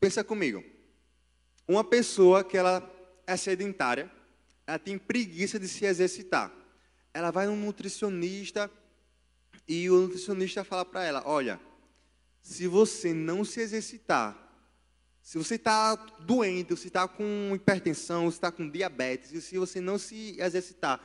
[0.00, 0.64] Pensa comigo.
[1.68, 2.82] Uma pessoa que ela
[3.28, 4.10] é sedentária,
[4.66, 6.52] ela tem preguiça de se exercitar.
[7.14, 8.68] Ela vai num nutricionista
[9.68, 11.60] e o nutricionista fala para ela: Olha,
[12.42, 14.45] se você não se exercitar,
[15.26, 19.98] se você está doente, se está com hipertensão, se está com diabetes, se você não
[19.98, 21.00] se exercitar,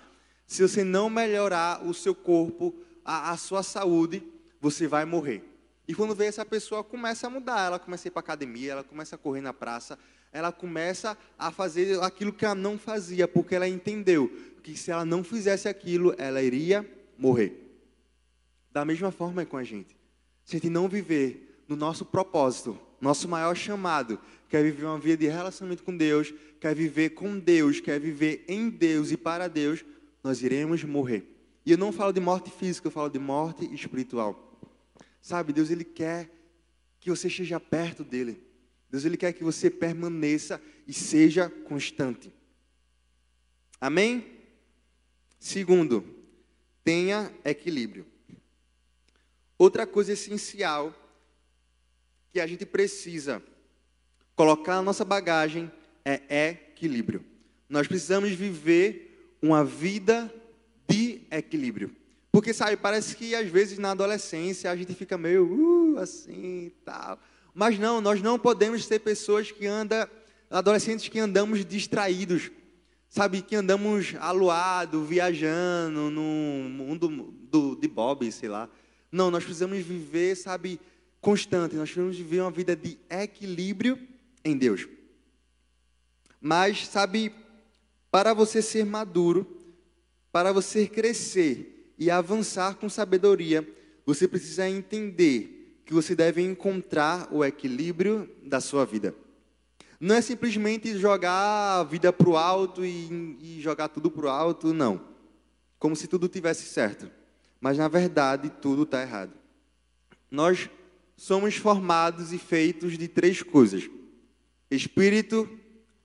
[0.46, 2.72] se você não melhorar o seu corpo,
[3.04, 4.22] a, a sua saúde,
[4.60, 5.44] você vai morrer.
[5.88, 8.84] E quando vê essa pessoa começa a mudar, ela começa a ir para academia, ela
[8.84, 9.98] começa a correr na praça,
[10.32, 14.32] ela começa a fazer aquilo que ela não fazia, porque ela entendeu
[14.62, 17.76] que se ela não fizesse aquilo, ela iria morrer.
[18.72, 19.98] Da mesma forma é com a gente.
[20.46, 25.18] Se a gente não viver no nosso propósito, nosso maior chamado, quer viver uma vida
[25.18, 29.84] de relacionamento com Deus, quer viver com Deus, quer viver em Deus e para Deus,
[30.24, 31.26] nós iremos morrer.
[31.66, 34.60] E eu não falo de morte física, eu falo de morte espiritual.
[35.22, 36.30] Sabe, Deus ele quer
[37.00, 38.42] que você esteja perto dele.
[38.90, 42.32] Deus ele quer que você permaneça e seja constante.
[43.80, 44.40] Amém?
[45.40, 46.06] Segundo,
[46.84, 48.06] tenha equilíbrio.
[49.58, 50.94] Outra coisa essencial
[52.32, 53.42] que a gente precisa
[54.36, 55.72] colocar na nossa bagagem
[56.04, 57.24] é equilíbrio.
[57.70, 60.34] Nós precisamos viver uma vida
[60.88, 61.96] de equilíbrio.
[62.32, 67.20] Porque, sabe, parece que às vezes na adolescência a gente fica meio uh, assim tal.
[67.54, 70.08] Mas não, nós não podemos ser pessoas que andam,
[70.50, 72.50] adolescentes que andamos distraídos,
[73.10, 78.70] sabe, que andamos aluado, viajando no mundo do, de Bob, sei lá.
[79.12, 80.80] Não, nós precisamos viver, sabe,
[81.22, 83.98] constante, nós precisamos viver uma vida de equilíbrio
[84.44, 84.88] em Deus.
[86.42, 87.32] Mas, sabe,
[88.10, 89.46] para você ser maduro,
[90.32, 93.64] para você crescer, e avançar com sabedoria,
[94.04, 99.14] você precisa entender que você deve encontrar o equilíbrio da sua vida.
[100.00, 104.30] Não é simplesmente jogar a vida para o alto e, e jogar tudo para o
[104.30, 105.00] alto, não.
[105.78, 107.08] Como se tudo tivesse certo.
[107.60, 109.34] Mas na verdade tudo está errado.
[110.32, 110.72] Nós
[111.22, 113.88] somos formados e feitos de três coisas:
[114.72, 115.48] espírito,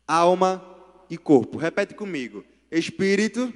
[0.07, 0.63] alma
[1.09, 1.57] e corpo.
[1.57, 3.51] Repete comigo: espírito,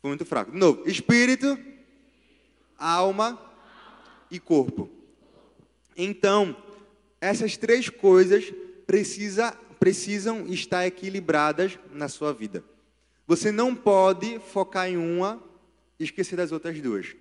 [0.00, 0.52] foi muito fraco.
[0.52, 0.88] De novo.
[0.88, 1.58] Espírito,
[2.78, 3.36] alma
[4.30, 4.88] e corpo.
[5.96, 6.56] Então,
[7.20, 8.54] essas três coisas
[8.86, 12.62] precisa, precisam estar equilibradas na sua vida.
[13.26, 15.42] Você não pode focar em uma
[15.98, 17.16] e esquecer das outras duas.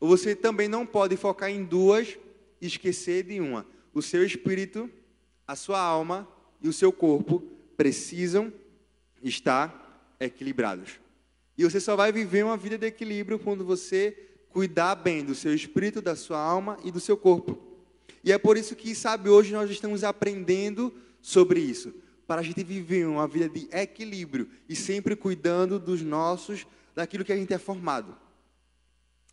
[0.00, 2.16] Você também não pode focar em duas
[2.60, 3.66] e esquecer de uma.
[3.92, 4.88] O seu espírito,
[5.46, 6.28] a sua alma
[6.62, 7.42] e o seu corpo
[7.76, 8.52] precisam
[9.22, 11.00] estar equilibrados.
[11.56, 14.16] E você só vai viver uma vida de equilíbrio quando você
[14.50, 17.58] cuidar bem do seu espírito, da sua alma e do seu corpo.
[18.22, 21.92] E é por isso que, sabe, hoje nós estamos aprendendo sobre isso.
[22.26, 27.32] Para a gente viver uma vida de equilíbrio e sempre cuidando dos nossos, daquilo que
[27.32, 28.16] a gente é formado.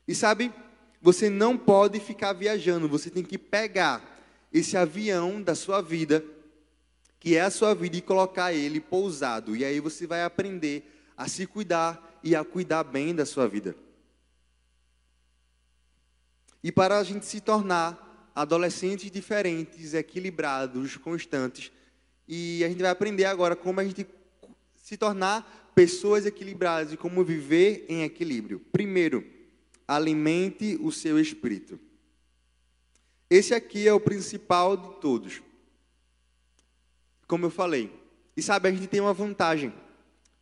[0.07, 0.53] E sabe,
[1.01, 4.01] você não pode ficar viajando, você tem que pegar
[4.51, 6.23] esse avião da sua vida,
[7.19, 9.55] que é a sua vida, e colocar ele pousado.
[9.55, 13.75] E aí você vai aprender a se cuidar e a cuidar bem da sua vida.
[16.63, 21.71] E para a gente se tornar adolescentes diferentes, equilibrados, constantes,
[22.27, 24.07] e a gente vai aprender agora como a gente
[24.75, 28.59] se tornar pessoas equilibradas e como viver em equilíbrio.
[28.71, 29.34] Primeiro,
[29.87, 31.79] alimente o seu espírito.
[33.29, 35.41] Esse aqui é o principal de todos.
[37.27, 37.91] como eu falei.
[38.37, 39.73] E sabe, a gente tem uma vantagem.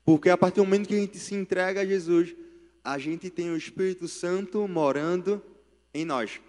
[0.03, 2.35] Porque a partir do momento que a gente se entrega a Jesus,
[2.83, 5.41] a gente tem o Espírito Santo morando
[5.93, 6.41] em nós.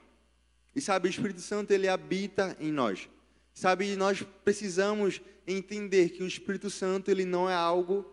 [0.74, 3.08] E sabe, o Espírito Santo ele habita em nós.
[3.52, 8.04] Sabe, nós precisamos entender que o Espírito Santo ele não é algo,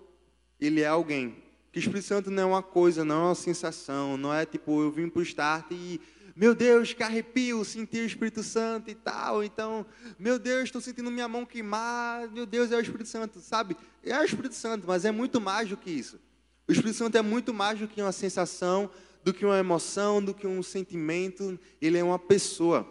[0.59, 1.41] ele é alguém.
[1.71, 4.81] Que o Espírito Santo não é uma coisa, não é uma sensação, não é tipo
[4.81, 6.01] eu vim para o start e
[6.35, 9.43] meu Deus, que arrepio, senti o Espírito Santo e tal.
[9.43, 9.85] Então,
[10.17, 12.29] meu Deus, estou sentindo minha mão queimar.
[12.29, 13.75] Meu Deus, é o Espírito Santo, sabe?
[14.03, 16.19] É o Espírito Santo, mas é muito mais do que isso.
[16.67, 18.89] O Espírito Santo é muito mais do que uma sensação,
[19.23, 21.59] do que uma emoção, do que um sentimento.
[21.81, 22.87] Ele é uma pessoa.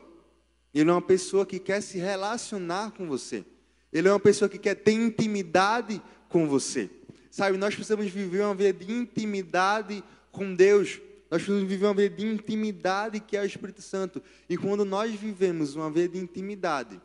[0.72, 3.44] Ele é uma pessoa que quer se relacionar com você.
[3.92, 6.90] Ele é uma pessoa que quer ter intimidade com você.
[7.30, 11.00] Sabe, nós precisamos viver uma vida de intimidade com Deus.
[11.30, 14.20] Nós precisamos viver uma vida de intimidade que é o Espírito Santo.
[14.48, 17.00] E quando nós vivemos uma vida de intimidade,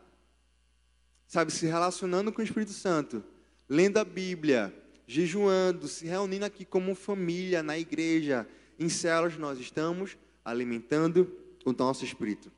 [1.27, 3.23] sabe, se relacionando com o Espírito Santo,
[3.69, 4.73] lendo a Bíblia,
[5.05, 8.47] jejuando, se reunindo aqui como família, na igreja,
[8.79, 11.31] em células, nós estamos alimentando
[11.63, 12.51] o nosso espírito.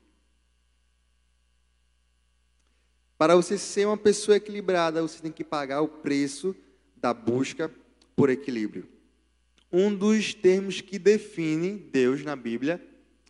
[3.18, 6.54] Para você ser uma pessoa equilibrada, você tem que pagar o preço
[7.00, 7.72] da busca
[8.16, 8.86] por equilíbrio.
[9.70, 12.82] Um dos termos que define Deus na Bíblia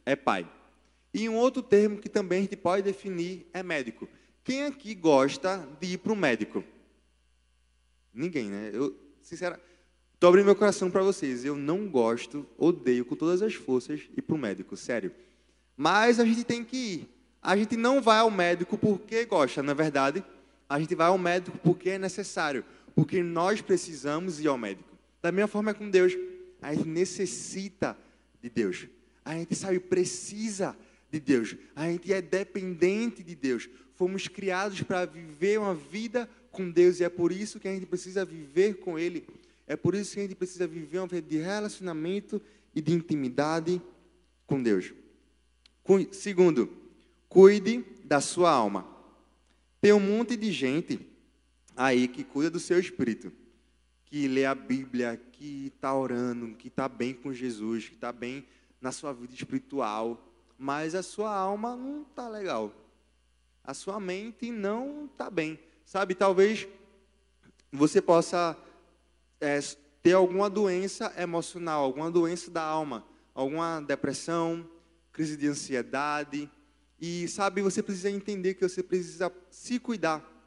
[0.07, 0.49] é pai.
[1.13, 4.09] E um outro termo que também a gente pode definir é médico.
[4.45, 6.65] Quem aqui gosta de ir para o médico?
[8.15, 8.71] Ninguém, né?
[8.73, 9.65] Eu, sinceramente,
[10.15, 11.45] estou abrindo meu coração para vocês.
[11.45, 15.13] Eu não gosto, odeio com todas as forças ir para o médico, sério.
[15.77, 17.09] Mas a gente tem que ir.
[17.43, 20.25] A gente não vai ao médico porque gosta, na verdade.
[20.69, 22.65] A gente vai ao médico porque é necessário.
[22.99, 24.99] Porque nós precisamos ir ao médico.
[25.23, 26.15] Da mesma forma com Deus.
[26.61, 27.97] A gente necessita
[28.43, 28.89] de Deus.
[29.25, 30.77] A gente sabe, precisa
[31.09, 31.55] de Deus.
[31.77, 33.71] A gente é dependente de Deus.
[33.95, 37.87] Fomos criados para viver uma vida com Deus e é por isso que a gente
[37.87, 39.25] precisa viver com Ele.
[39.65, 42.43] É por isso que a gente precisa viver uma vida de relacionamento
[42.75, 43.81] e de intimidade
[44.45, 44.93] com Deus.
[46.11, 46.69] Segundo,
[47.29, 48.85] cuide da sua alma.
[49.81, 51.07] Tem um monte de gente
[51.79, 53.33] aí que cuida do seu espírito
[54.11, 58.47] que lê a Bíblia, que está orando, que está bem com Jesus, que está bem
[58.81, 60.19] na sua vida espiritual,
[60.57, 62.73] mas a sua alma não está legal.
[63.63, 65.59] A sua mente não está bem.
[65.85, 66.67] Sabe, talvez
[67.71, 68.57] você possa
[69.39, 69.61] é,
[70.03, 74.67] ter alguma doença emocional, alguma doença da alma, alguma depressão,
[75.13, 76.51] crise de ansiedade.
[76.99, 80.38] E sabe, você precisa entender que você precisa se cuidar.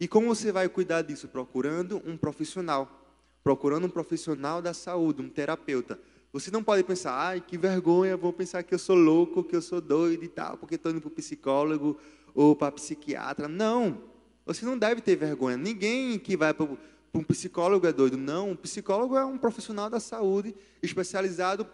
[0.00, 1.28] E como você vai cuidar disso?
[1.28, 3.00] Procurando um profissional
[3.42, 5.98] procurando um profissional da saúde, um terapeuta.
[6.32, 9.62] Você não pode pensar, ai, que vergonha, vão pensar que eu sou louco, que eu
[9.62, 11.98] sou doido e tal, porque estou indo para o psicólogo
[12.34, 13.48] ou para psiquiatra.
[13.48, 14.00] Não,
[14.46, 15.56] você não deve ter vergonha.
[15.56, 16.68] Ninguém que vai para
[17.12, 18.16] um psicólogo é doido.
[18.16, 21.66] Não, um psicólogo é um profissional da saúde especializado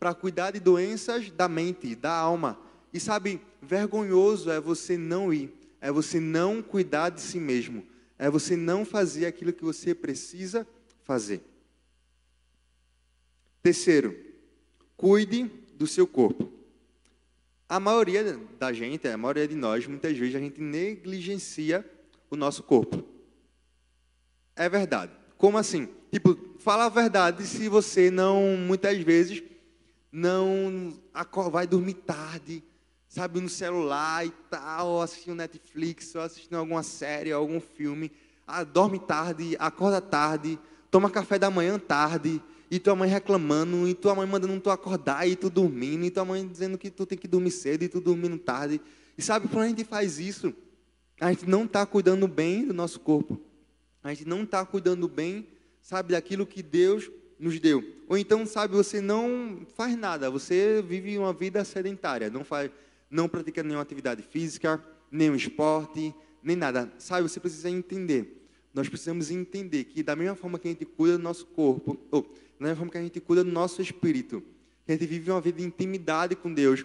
[0.00, 2.58] para cuidar de doenças da mente, da alma.
[2.92, 7.84] E sabe, vergonhoso é você não ir, é você não cuidar de si mesmo,
[8.16, 10.64] é você não fazer aquilo que você precisa
[11.02, 11.42] fazer.
[13.60, 14.16] Terceiro,
[14.96, 16.52] cuide do seu corpo.
[17.68, 21.84] A maioria da gente, a maioria de nós, muitas vezes a gente negligencia
[22.30, 23.04] o nosso corpo.
[24.54, 25.10] É verdade.
[25.36, 25.88] Como assim?
[26.12, 29.42] Tipo, fala a verdade se você não, muitas vezes,
[30.12, 30.96] não
[31.50, 32.62] vai dormir tarde,
[33.12, 38.10] sabe, no celular e tal, assistindo Netflix, ou assistindo alguma série, algum filme,
[38.46, 40.58] ah, dorme tarde, acorda tarde,
[40.90, 45.28] toma café da manhã tarde, e tua mãe reclamando, e tua mãe mandando tu acordar,
[45.28, 48.00] e tu dormindo, e tua mãe dizendo que tu tem que dormir cedo, e tu
[48.00, 48.80] dormindo tarde.
[49.18, 50.54] E sabe, quando a gente faz isso,
[51.20, 53.38] a gente não está cuidando bem do nosso corpo.
[54.02, 55.46] A gente não está cuidando bem,
[55.82, 57.84] sabe, daquilo que Deus nos deu.
[58.08, 62.70] Ou então, sabe, você não faz nada, você vive uma vida sedentária, não faz,
[63.12, 66.92] não pratica nenhuma atividade física, nenhum esporte, nem nada.
[66.98, 68.42] Sabe, você precisa entender
[68.74, 72.22] nós precisamos entender que da mesma forma que a gente cuida do nosso corpo, ou
[72.22, 74.42] da mesma forma que a gente cuida do nosso espírito,
[74.86, 76.84] que a gente vive uma vida de intimidade com Deus,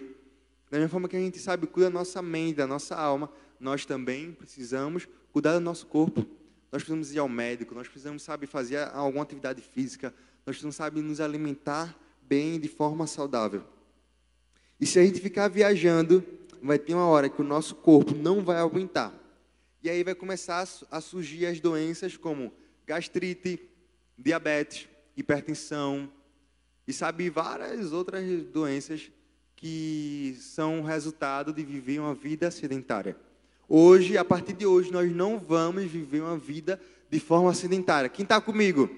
[0.70, 3.86] da mesma forma que a gente sabe cuida da nossa mente, da nossa alma, nós
[3.86, 6.26] também precisamos cuidar do nosso corpo.
[6.70, 10.12] Nós precisamos ir ao médico, nós precisamos sabe fazer alguma atividade física,
[10.44, 13.64] nós precisamos sabe nos alimentar bem de forma saudável.
[14.80, 16.24] E se a gente ficar viajando,
[16.62, 19.12] vai ter uma hora que o nosso corpo não vai aguentar.
[19.82, 22.52] E aí vai começar a surgir as doenças como
[22.86, 23.60] gastrite,
[24.16, 26.10] diabetes, hipertensão
[26.86, 29.10] e sabe várias outras doenças
[29.54, 33.16] que são resultado de viver uma vida sedentária.
[33.68, 38.08] Hoje, a partir de hoje, nós não vamos viver uma vida de forma sedentária.
[38.08, 38.88] Quem está comigo?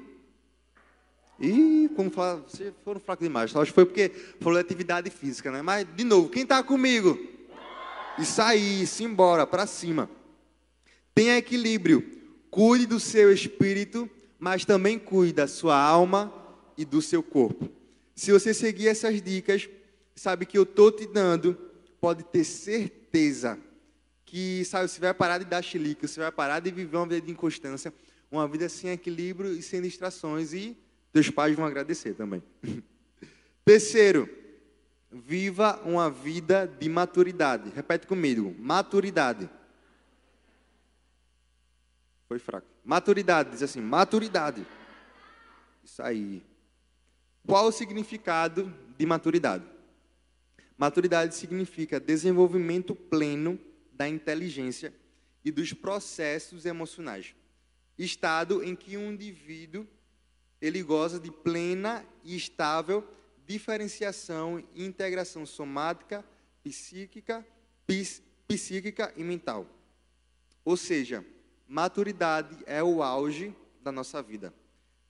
[1.40, 3.56] Ih, como fala, vocês foram fracos demais.
[3.56, 4.10] Acho que foi porque
[4.40, 5.62] falou de atividade física, né?
[5.62, 7.18] Mas, de novo, quem está comigo?
[8.18, 10.10] Isso aí, simbora, para cima.
[11.14, 12.04] Tenha equilíbrio.
[12.50, 16.32] Cuide do seu espírito, mas também cuide da sua alma
[16.76, 17.70] e do seu corpo.
[18.14, 19.68] Se você seguir essas dicas,
[20.14, 21.56] sabe que eu estou te dando,
[22.00, 23.58] pode ter certeza
[24.26, 27.20] que sabe, você vai parar de dar chilique, você vai parar de viver uma vida
[27.20, 27.92] de inconstância,
[28.30, 30.76] uma vida sem equilíbrio e sem distrações, e
[31.12, 32.42] teus pais vão agradecer também.
[33.64, 34.28] Terceiro,
[35.10, 37.70] viva uma vida de maturidade.
[37.70, 39.48] Repete comigo, maturidade.
[42.28, 42.66] Foi fraco.
[42.84, 44.64] Maturidade, diz assim, maturidade.
[45.82, 46.42] Isso aí.
[47.46, 49.64] Qual o significado de maturidade?
[50.78, 53.58] Maturidade significa desenvolvimento pleno
[53.92, 54.94] da inteligência
[55.44, 57.34] e dos processos emocionais.
[57.98, 59.86] Estado em que um indivíduo
[60.60, 63.06] ele goza de plena e estável
[63.50, 66.24] diferenciação e integração somática,
[66.62, 67.44] psíquica,
[68.46, 69.66] psíquica e mental.
[70.64, 71.24] Ou seja,
[71.66, 73.52] maturidade é o auge
[73.82, 74.54] da nossa vida.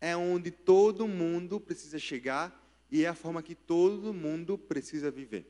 [0.01, 2.59] É onde todo mundo precisa chegar
[2.91, 5.47] e é a forma que todo mundo precisa viver.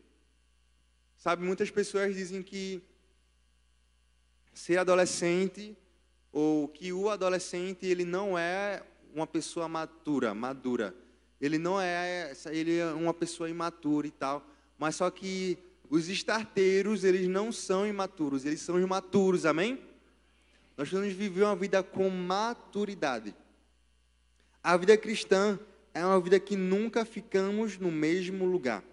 [1.16, 2.82] Sabe, muitas pessoas dizem que
[4.53, 5.76] ser adolescente
[6.32, 8.82] ou que o adolescente ele não é
[9.14, 10.94] uma pessoa madura, madura.
[11.40, 14.46] Ele não é, ele é uma pessoa imatura e tal,
[14.78, 15.58] mas só que
[15.88, 19.74] os estarteiros, eles não são imaturos, eles são imaturos, amém?
[20.76, 23.34] Nós precisamos viver uma vida com maturidade.
[24.62, 25.58] A vida cristã
[25.92, 28.84] é uma vida que nunca ficamos no mesmo lugar.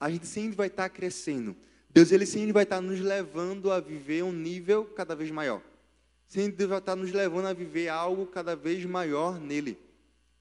[0.00, 1.56] A gente sempre vai estar crescendo.
[1.90, 5.60] Deus ele sempre vai estar nos levando a viver um nível cada vez maior.
[6.26, 9.78] Sempre vai estar nos levando a viver algo cada vez maior nele.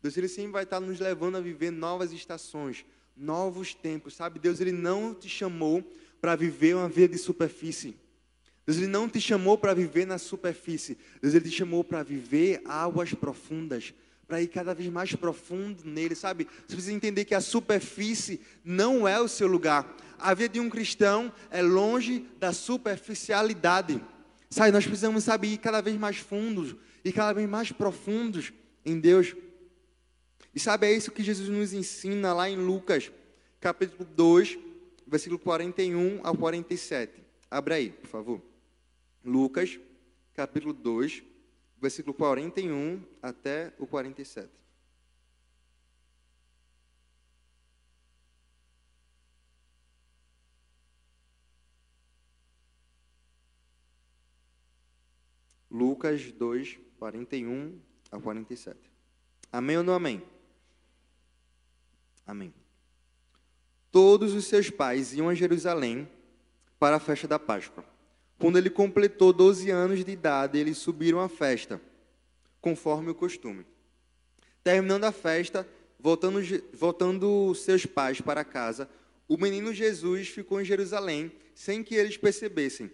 [0.01, 4.39] Deus ele sempre vai estar nos levando a viver novas estações, novos tempos, sabe?
[4.39, 5.83] Deus ele não te chamou
[6.21, 7.97] para viver uma vida de superfície.
[8.65, 10.97] Deus ele não te chamou para viver na superfície.
[11.21, 13.93] Deus ele te chamou para viver águas profundas,
[14.27, 16.47] para ir cada vez mais profundo nele, sabe?
[16.67, 19.95] Você precisa entender que a superfície não é o seu lugar.
[20.17, 24.01] A vida de um cristão é longe da superficialidade.
[24.55, 28.53] Sabe, nós precisamos, sabe, ir cada vez mais fundos e cada vez mais profundos
[28.85, 29.35] em Deus.
[30.55, 33.11] E sabe, é isso que Jesus nos ensina lá em Lucas,
[33.59, 34.57] capítulo 2,
[35.05, 37.21] versículo 41 ao 47.
[37.51, 38.41] Abra aí, por favor.
[39.25, 39.77] Lucas,
[40.33, 41.21] capítulo 2,
[41.81, 44.47] versículo 41 até o 47.
[55.75, 57.77] Lucas 2, 41
[58.09, 58.79] a 47.
[59.51, 60.23] Amém ou não amém?
[62.25, 62.53] Amém.
[63.91, 66.07] Todos os seus pais iam a Jerusalém
[66.79, 67.83] para a festa da Páscoa.
[68.39, 71.81] Quando ele completou 12 anos de idade, eles subiram à festa,
[72.61, 73.65] conforme o costume.
[74.63, 75.67] Terminando a festa,
[75.99, 76.39] voltando,
[76.73, 78.89] voltando seus pais para casa,
[79.27, 82.89] o menino Jesus ficou em Jerusalém, sem que eles percebessem,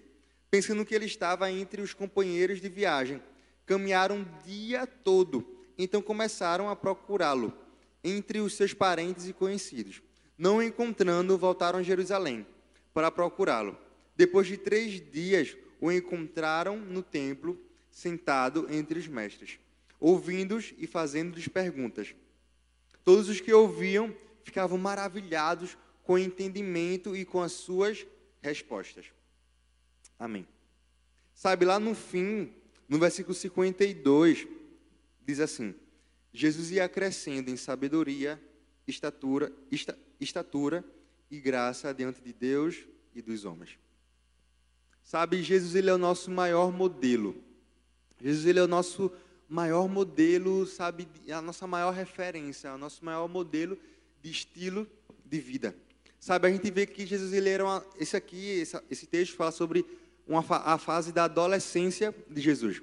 [0.51, 3.23] pensando que ele estava entre os companheiros de viagem.
[3.65, 5.47] Caminharam o dia todo,
[5.77, 7.53] então começaram a procurá-lo
[8.03, 10.01] entre os seus parentes e conhecidos.
[10.37, 12.45] Não encontrando, voltaram a Jerusalém
[12.93, 13.77] para procurá-lo.
[14.17, 17.57] Depois de três dias, o encontraram no templo,
[17.89, 19.57] sentado entre os mestres,
[19.99, 22.13] ouvindo-os e fazendo-lhes perguntas.
[23.03, 28.05] Todos os que ouviam ficavam maravilhados com o entendimento e com as suas
[28.41, 29.05] respostas.
[30.21, 30.47] Amém.
[31.33, 32.53] Sabe, lá no fim,
[32.87, 34.47] no versículo 52,
[35.25, 35.73] diz assim:
[36.31, 38.39] Jesus ia crescendo em sabedoria,
[38.87, 40.85] estatura, esta, estatura
[41.31, 43.79] e graça diante de Deus e dos homens.
[45.03, 47.35] Sabe, Jesus ele é o nosso maior modelo.
[48.21, 49.11] Jesus ele é o nosso
[49.49, 53.75] maior modelo, sabe, a nossa maior referência, o nosso maior modelo
[54.21, 54.87] de estilo
[55.25, 55.75] de vida.
[56.19, 59.51] Sabe, a gente vê que Jesus ele era uma, esse aqui, esse, esse texto fala
[59.51, 59.83] sobre
[60.31, 62.81] uma, a fase da adolescência de Jesus.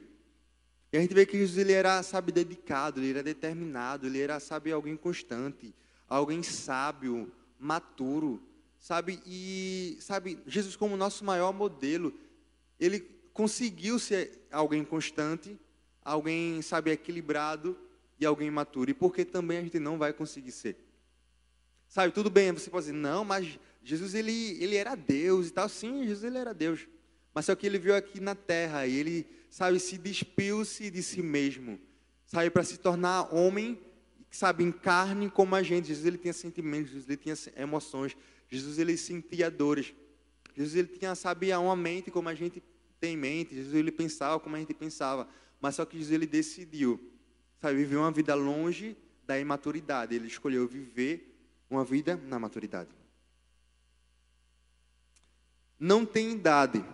[0.93, 4.39] E a gente vê que Jesus ele era, sabe, dedicado, ele era determinado, ele era,
[4.39, 5.75] sabe, alguém constante,
[6.09, 8.43] alguém sábio, maturo,
[8.79, 9.21] sabe?
[9.27, 12.13] E, sabe, Jesus como nosso maior modelo,
[12.79, 13.01] ele
[13.33, 15.59] conseguiu ser alguém constante,
[16.05, 17.77] alguém, sabe, equilibrado
[18.19, 18.91] e alguém maturo.
[18.91, 20.77] E porque também a gente não vai conseguir ser.
[21.87, 25.69] Sabe, tudo bem, você pode dizer, não, mas Jesus, ele, ele era Deus e tal.
[25.69, 26.87] Sim, Jesus, ele era Deus.
[27.35, 31.23] Mas só que ele veio aqui na terra e ele, sabe, se despiu-se de si
[31.23, 31.79] mesmo,
[32.27, 33.81] sabe, para se tornar homem,
[34.31, 35.89] sabe, em carne como a gente.
[35.89, 38.17] Jesus ele tinha sentimentos, Jesus ele tinha emoções,
[38.49, 39.95] Jesus ele sentia dores.
[40.57, 42.63] Jesus ele tinha, sabe, uma mente como a gente
[42.99, 43.55] tem mente.
[43.55, 45.29] Jesus ele pensava como a gente pensava.
[45.61, 47.01] Mas só que Jesus ele decidiu,
[47.61, 50.15] sabe, viver uma vida longe da imaturidade.
[50.15, 51.37] Ele escolheu viver
[51.71, 52.91] uma vida na maturidade.
[55.79, 56.85] Não tem idade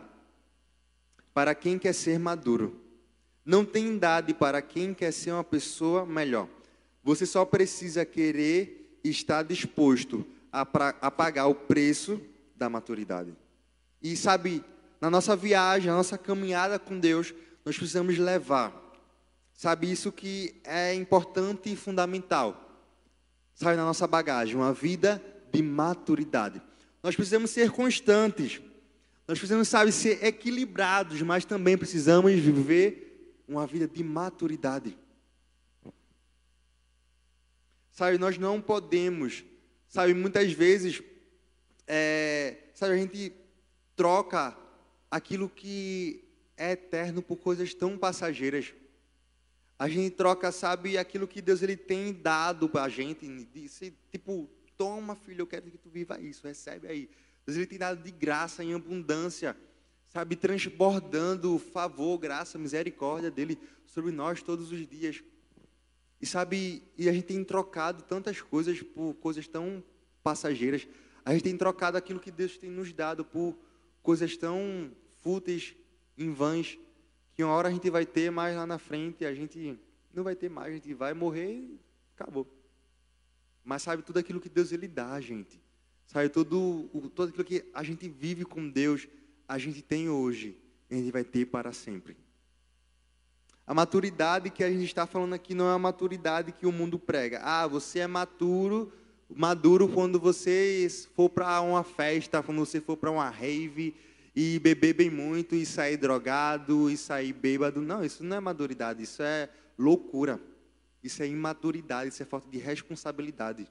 [1.34, 2.80] para quem quer ser maduro.
[3.44, 6.48] Não tem idade para quem quer ser uma pessoa melhor.
[7.02, 12.18] Você só precisa querer e estar disposto a, pra, a pagar o preço
[12.56, 13.34] da maturidade.
[14.00, 14.64] E sabe,
[15.00, 18.72] na nossa viagem, na nossa caminhada com Deus, nós precisamos levar,
[19.52, 22.70] sabe, isso que é importante e fundamental,
[23.54, 25.22] sabe, na nossa bagagem, uma vida
[25.52, 26.62] de maturidade.
[27.02, 28.60] Nós precisamos ser constantes,
[29.26, 34.96] nós precisamos, sabe, ser equilibrados, mas também precisamos viver uma vida de maturidade.
[37.90, 39.44] Sabe, nós não podemos,
[39.88, 41.02] sabe, muitas vezes,
[41.86, 43.32] é, sabe, a gente
[43.96, 44.56] troca
[45.10, 46.24] aquilo que
[46.56, 48.74] é eterno por coisas tão passageiras.
[49.78, 53.26] A gente troca, sabe, aquilo que Deus ele tem dado para a gente.
[53.52, 57.08] Disse, tipo, toma, filho, eu quero que tu viva isso, recebe aí.
[57.46, 59.56] Deus ele tem dado de graça, em abundância,
[60.08, 65.22] sabe, transbordando favor, graça, misericórdia dele sobre nós todos os dias.
[66.20, 69.82] E sabe, e a gente tem trocado tantas coisas por coisas tão
[70.22, 70.86] passageiras.
[71.24, 73.56] A gente tem trocado aquilo que Deus tem nos dado por
[74.02, 74.90] coisas tão
[75.20, 75.74] fúteis,
[76.16, 76.78] em vãs,
[77.34, 79.78] que uma hora a gente vai ter, mas lá na frente a gente
[80.12, 81.78] não vai ter mais, a gente vai morrer
[82.14, 82.46] acabou.
[83.62, 85.60] Mas sabe tudo aquilo que Deus ele dá gente.
[86.06, 89.08] Sabe, tudo, tudo aquilo que a gente vive com Deus,
[89.48, 90.56] a gente tem hoje,
[90.90, 92.16] a gente vai ter para sempre.
[93.66, 96.98] A maturidade que a gente está falando aqui não é a maturidade que o mundo
[96.98, 97.40] prega.
[97.42, 98.92] Ah, você é maturo,
[99.34, 103.94] maduro quando você for para uma festa, quando você for para uma rave
[104.36, 107.80] e beber bem muito e sair drogado e sair bêbado.
[107.80, 109.48] Não, isso não é maturidade, isso é
[109.78, 110.40] loucura.
[111.02, 113.68] Isso é imaturidade, isso é falta de responsabilidade.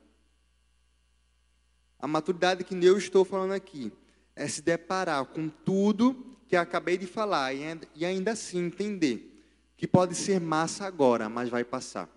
[2.03, 3.89] A maturidade que eu estou falando aqui
[4.35, 9.41] é se deparar com tudo que acabei de falar e ainda assim entender
[9.77, 12.09] que pode ser massa agora, mas vai passar.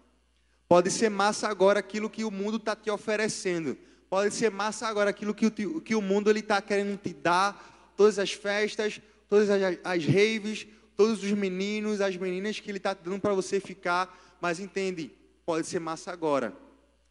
[0.68, 3.78] Pode ser massa agora aquilo que o mundo está te oferecendo.
[4.10, 7.94] Pode ser massa agora aquilo que o, que o mundo está querendo te dar.
[7.96, 10.66] Todas as festas, todas as, as raves,
[10.96, 14.36] todos os meninos, as meninas que ele está dando para você ficar.
[14.40, 15.12] Mas entende,
[15.44, 16.52] pode ser massa agora,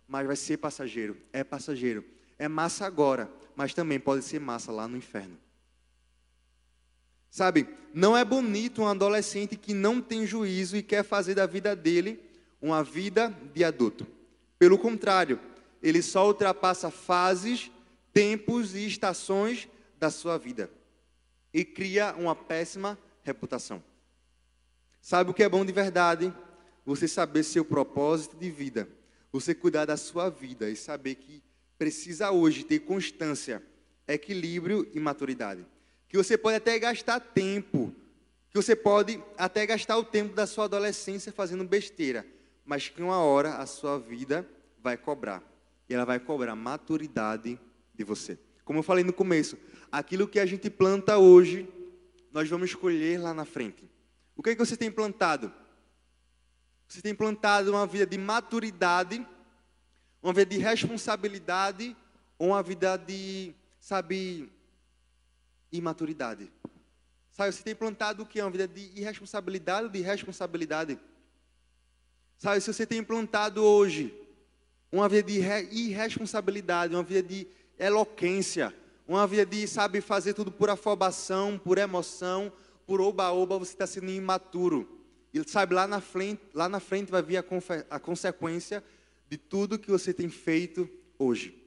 [0.10, 1.16] mas vai ser passageiro.
[1.32, 5.38] É passageiro é massa agora, mas também pode ser massa lá no inferno.
[7.30, 11.76] Sabe, não é bonito um adolescente que não tem juízo e quer fazer da vida
[11.76, 12.20] dele
[12.62, 14.08] uma vida de adulto.
[14.58, 15.40] Pelo contrário,
[15.82, 17.70] ele só ultrapassa fases,
[18.14, 19.68] tempos e estações
[20.00, 20.70] da sua vida
[21.54, 23.84] e cria uma péssima reputação.
[25.02, 26.34] Sabe o que é bom de verdade?
[26.86, 28.90] Você saber seu propósito de vida,
[29.32, 31.44] você cuidar da sua vida e saber que
[31.78, 33.62] precisa hoje ter constância,
[34.08, 35.66] equilíbrio e maturidade.
[36.08, 37.94] Que você pode até gastar tempo,
[38.50, 42.26] que você pode até gastar o tempo da sua adolescência fazendo besteira,
[42.66, 44.48] mas que uma hora a sua vida
[44.82, 45.44] vai cobrar.
[45.90, 47.60] E ela vai cobrar maturidade
[47.94, 48.38] de você.
[48.64, 49.58] Como eu falei no começo,
[49.92, 51.68] aquilo que a gente planta hoje,
[52.32, 53.90] nós vamos colher lá na frente.
[54.36, 55.54] O que, é que você tem plantado?
[56.88, 59.26] Você tem plantado uma vida de maturidade
[60.26, 61.96] uma vida de responsabilidade
[62.40, 64.52] ou uma vida de, sabe,
[65.72, 66.52] imaturidade.
[67.32, 68.42] Sabe, você tem plantado o que?
[68.42, 71.00] Uma vida de irresponsabilidade ou de responsabilidade?
[72.40, 74.20] Sabe, se você tem plantado hoje
[74.92, 75.40] uma vida de
[75.72, 77.48] irresponsabilidade, uma vida de
[77.78, 78.74] eloquência,
[79.08, 82.52] uma vida de, sabe, fazer tudo por afobação, por emoção,
[82.88, 84.90] por oba-oba, você está sendo imaturo.
[85.32, 87.44] E sabe, lá na frente, lá na frente vai vir a,
[87.92, 88.84] a consequência
[89.30, 91.62] de tudo que você tem feito hoje.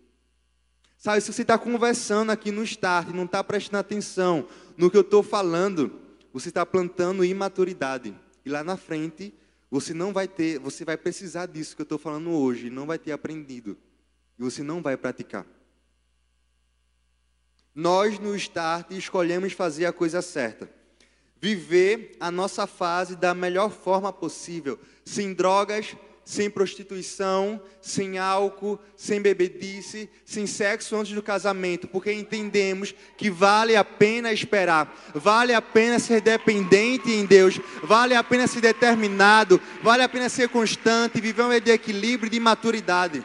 [0.96, 5.02] Sabe, se você está conversando aqui no start, não está prestando atenção no que eu
[5.02, 6.00] estou falando,
[6.32, 8.14] você está plantando imaturidade.
[8.44, 9.32] E lá na frente,
[9.70, 12.98] você não vai ter, você vai precisar disso que eu estou falando hoje, não vai
[12.98, 13.76] ter aprendido.
[14.38, 15.46] E você não vai praticar.
[17.74, 20.68] Nós no start escolhemos fazer a coisa certa.
[21.40, 25.94] Viver a nossa fase da melhor forma possível, sem drogas,
[26.29, 33.74] sem prostituição, sem álcool, sem bebedice, sem sexo antes do casamento, porque entendemos que vale
[33.74, 39.59] a pena esperar, vale a pena ser dependente em Deus, vale a pena ser determinado,
[39.83, 43.24] vale a pena ser constante, viver um de equilíbrio e de maturidade.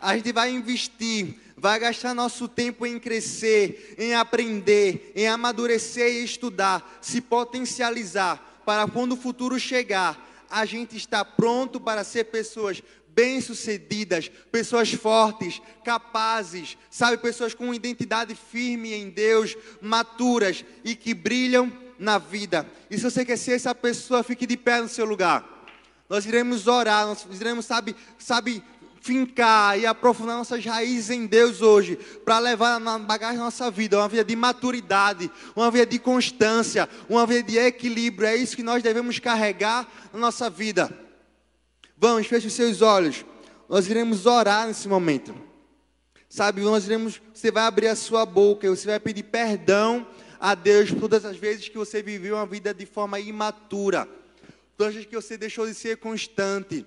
[0.00, 6.24] A gente vai investir, vai gastar nosso tempo em crescer, em aprender, em amadurecer e
[6.24, 12.82] estudar, se potencializar, para quando o futuro chegar, a gente está pronto para ser pessoas
[13.08, 21.72] bem-sucedidas, pessoas fortes, capazes, sabe, pessoas com identidade firme em Deus, maturas e que brilham
[21.98, 22.66] na vida.
[22.90, 25.56] E se você quer ser essa pessoa, fique de pé no seu lugar.
[26.08, 28.62] Nós iremos orar, nós iremos, sabe, sabe,
[29.06, 34.08] fincar e aprofundar nossas raízes em Deus hoje, para levar na bagagem nossa vida, uma
[34.08, 38.28] vida de maturidade, uma vida de constância, uma vida de equilíbrio.
[38.28, 40.90] É isso que nós devemos carregar na nossa vida.
[41.96, 43.24] Vamos, feche os seus olhos.
[43.68, 45.34] Nós iremos orar nesse momento.
[46.28, 50.06] Sabe, nós iremos, você vai abrir a sua boca e você vai pedir perdão
[50.40, 54.08] a Deus por todas as vezes que você viveu uma vida de forma imatura.
[54.76, 56.84] Todas as vezes que você deixou de ser constante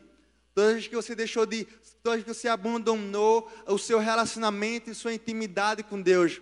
[0.54, 1.66] todas as vezes que você deixou de,
[2.04, 6.42] todas as vezes que você abandonou o seu relacionamento e sua intimidade com Deus,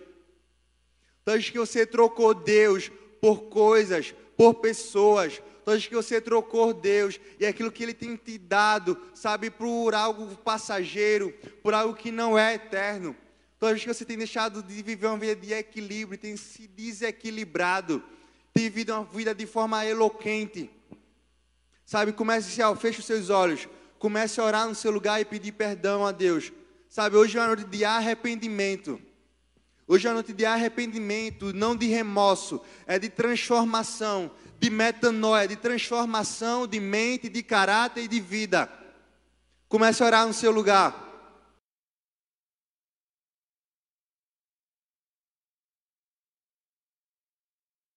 [1.24, 2.90] todas as vezes que você trocou Deus
[3.20, 7.94] por coisas, por pessoas, todas as vezes que você trocou Deus e aquilo que Ele
[7.94, 11.32] tem te dado, sabe, por algo passageiro,
[11.62, 13.14] por algo que não é eterno.
[13.58, 16.68] Todas as vezes que você tem deixado de viver uma vida de equilíbrio, tem se
[16.68, 18.02] desequilibrado,
[18.54, 20.70] tem vivido uma vida de forma eloquente.
[21.84, 23.68] Sabe, comece a, feche os seus olhos.
[23.98, 26.52] Comece a orar no seu lugar e pedir perdão a Deus.
[26.88, 29.00] Sabe, hoje é uma noite de arrependimento.
[29.86, 34.30] Hoje é uma noite de arrependimento, não de remorso, é de transformação,
[34.60, 38.70] de metanoia, de transformação de mente, de caráter e de vida.
[39.68, 41.07] Comece a orar no seu lugar.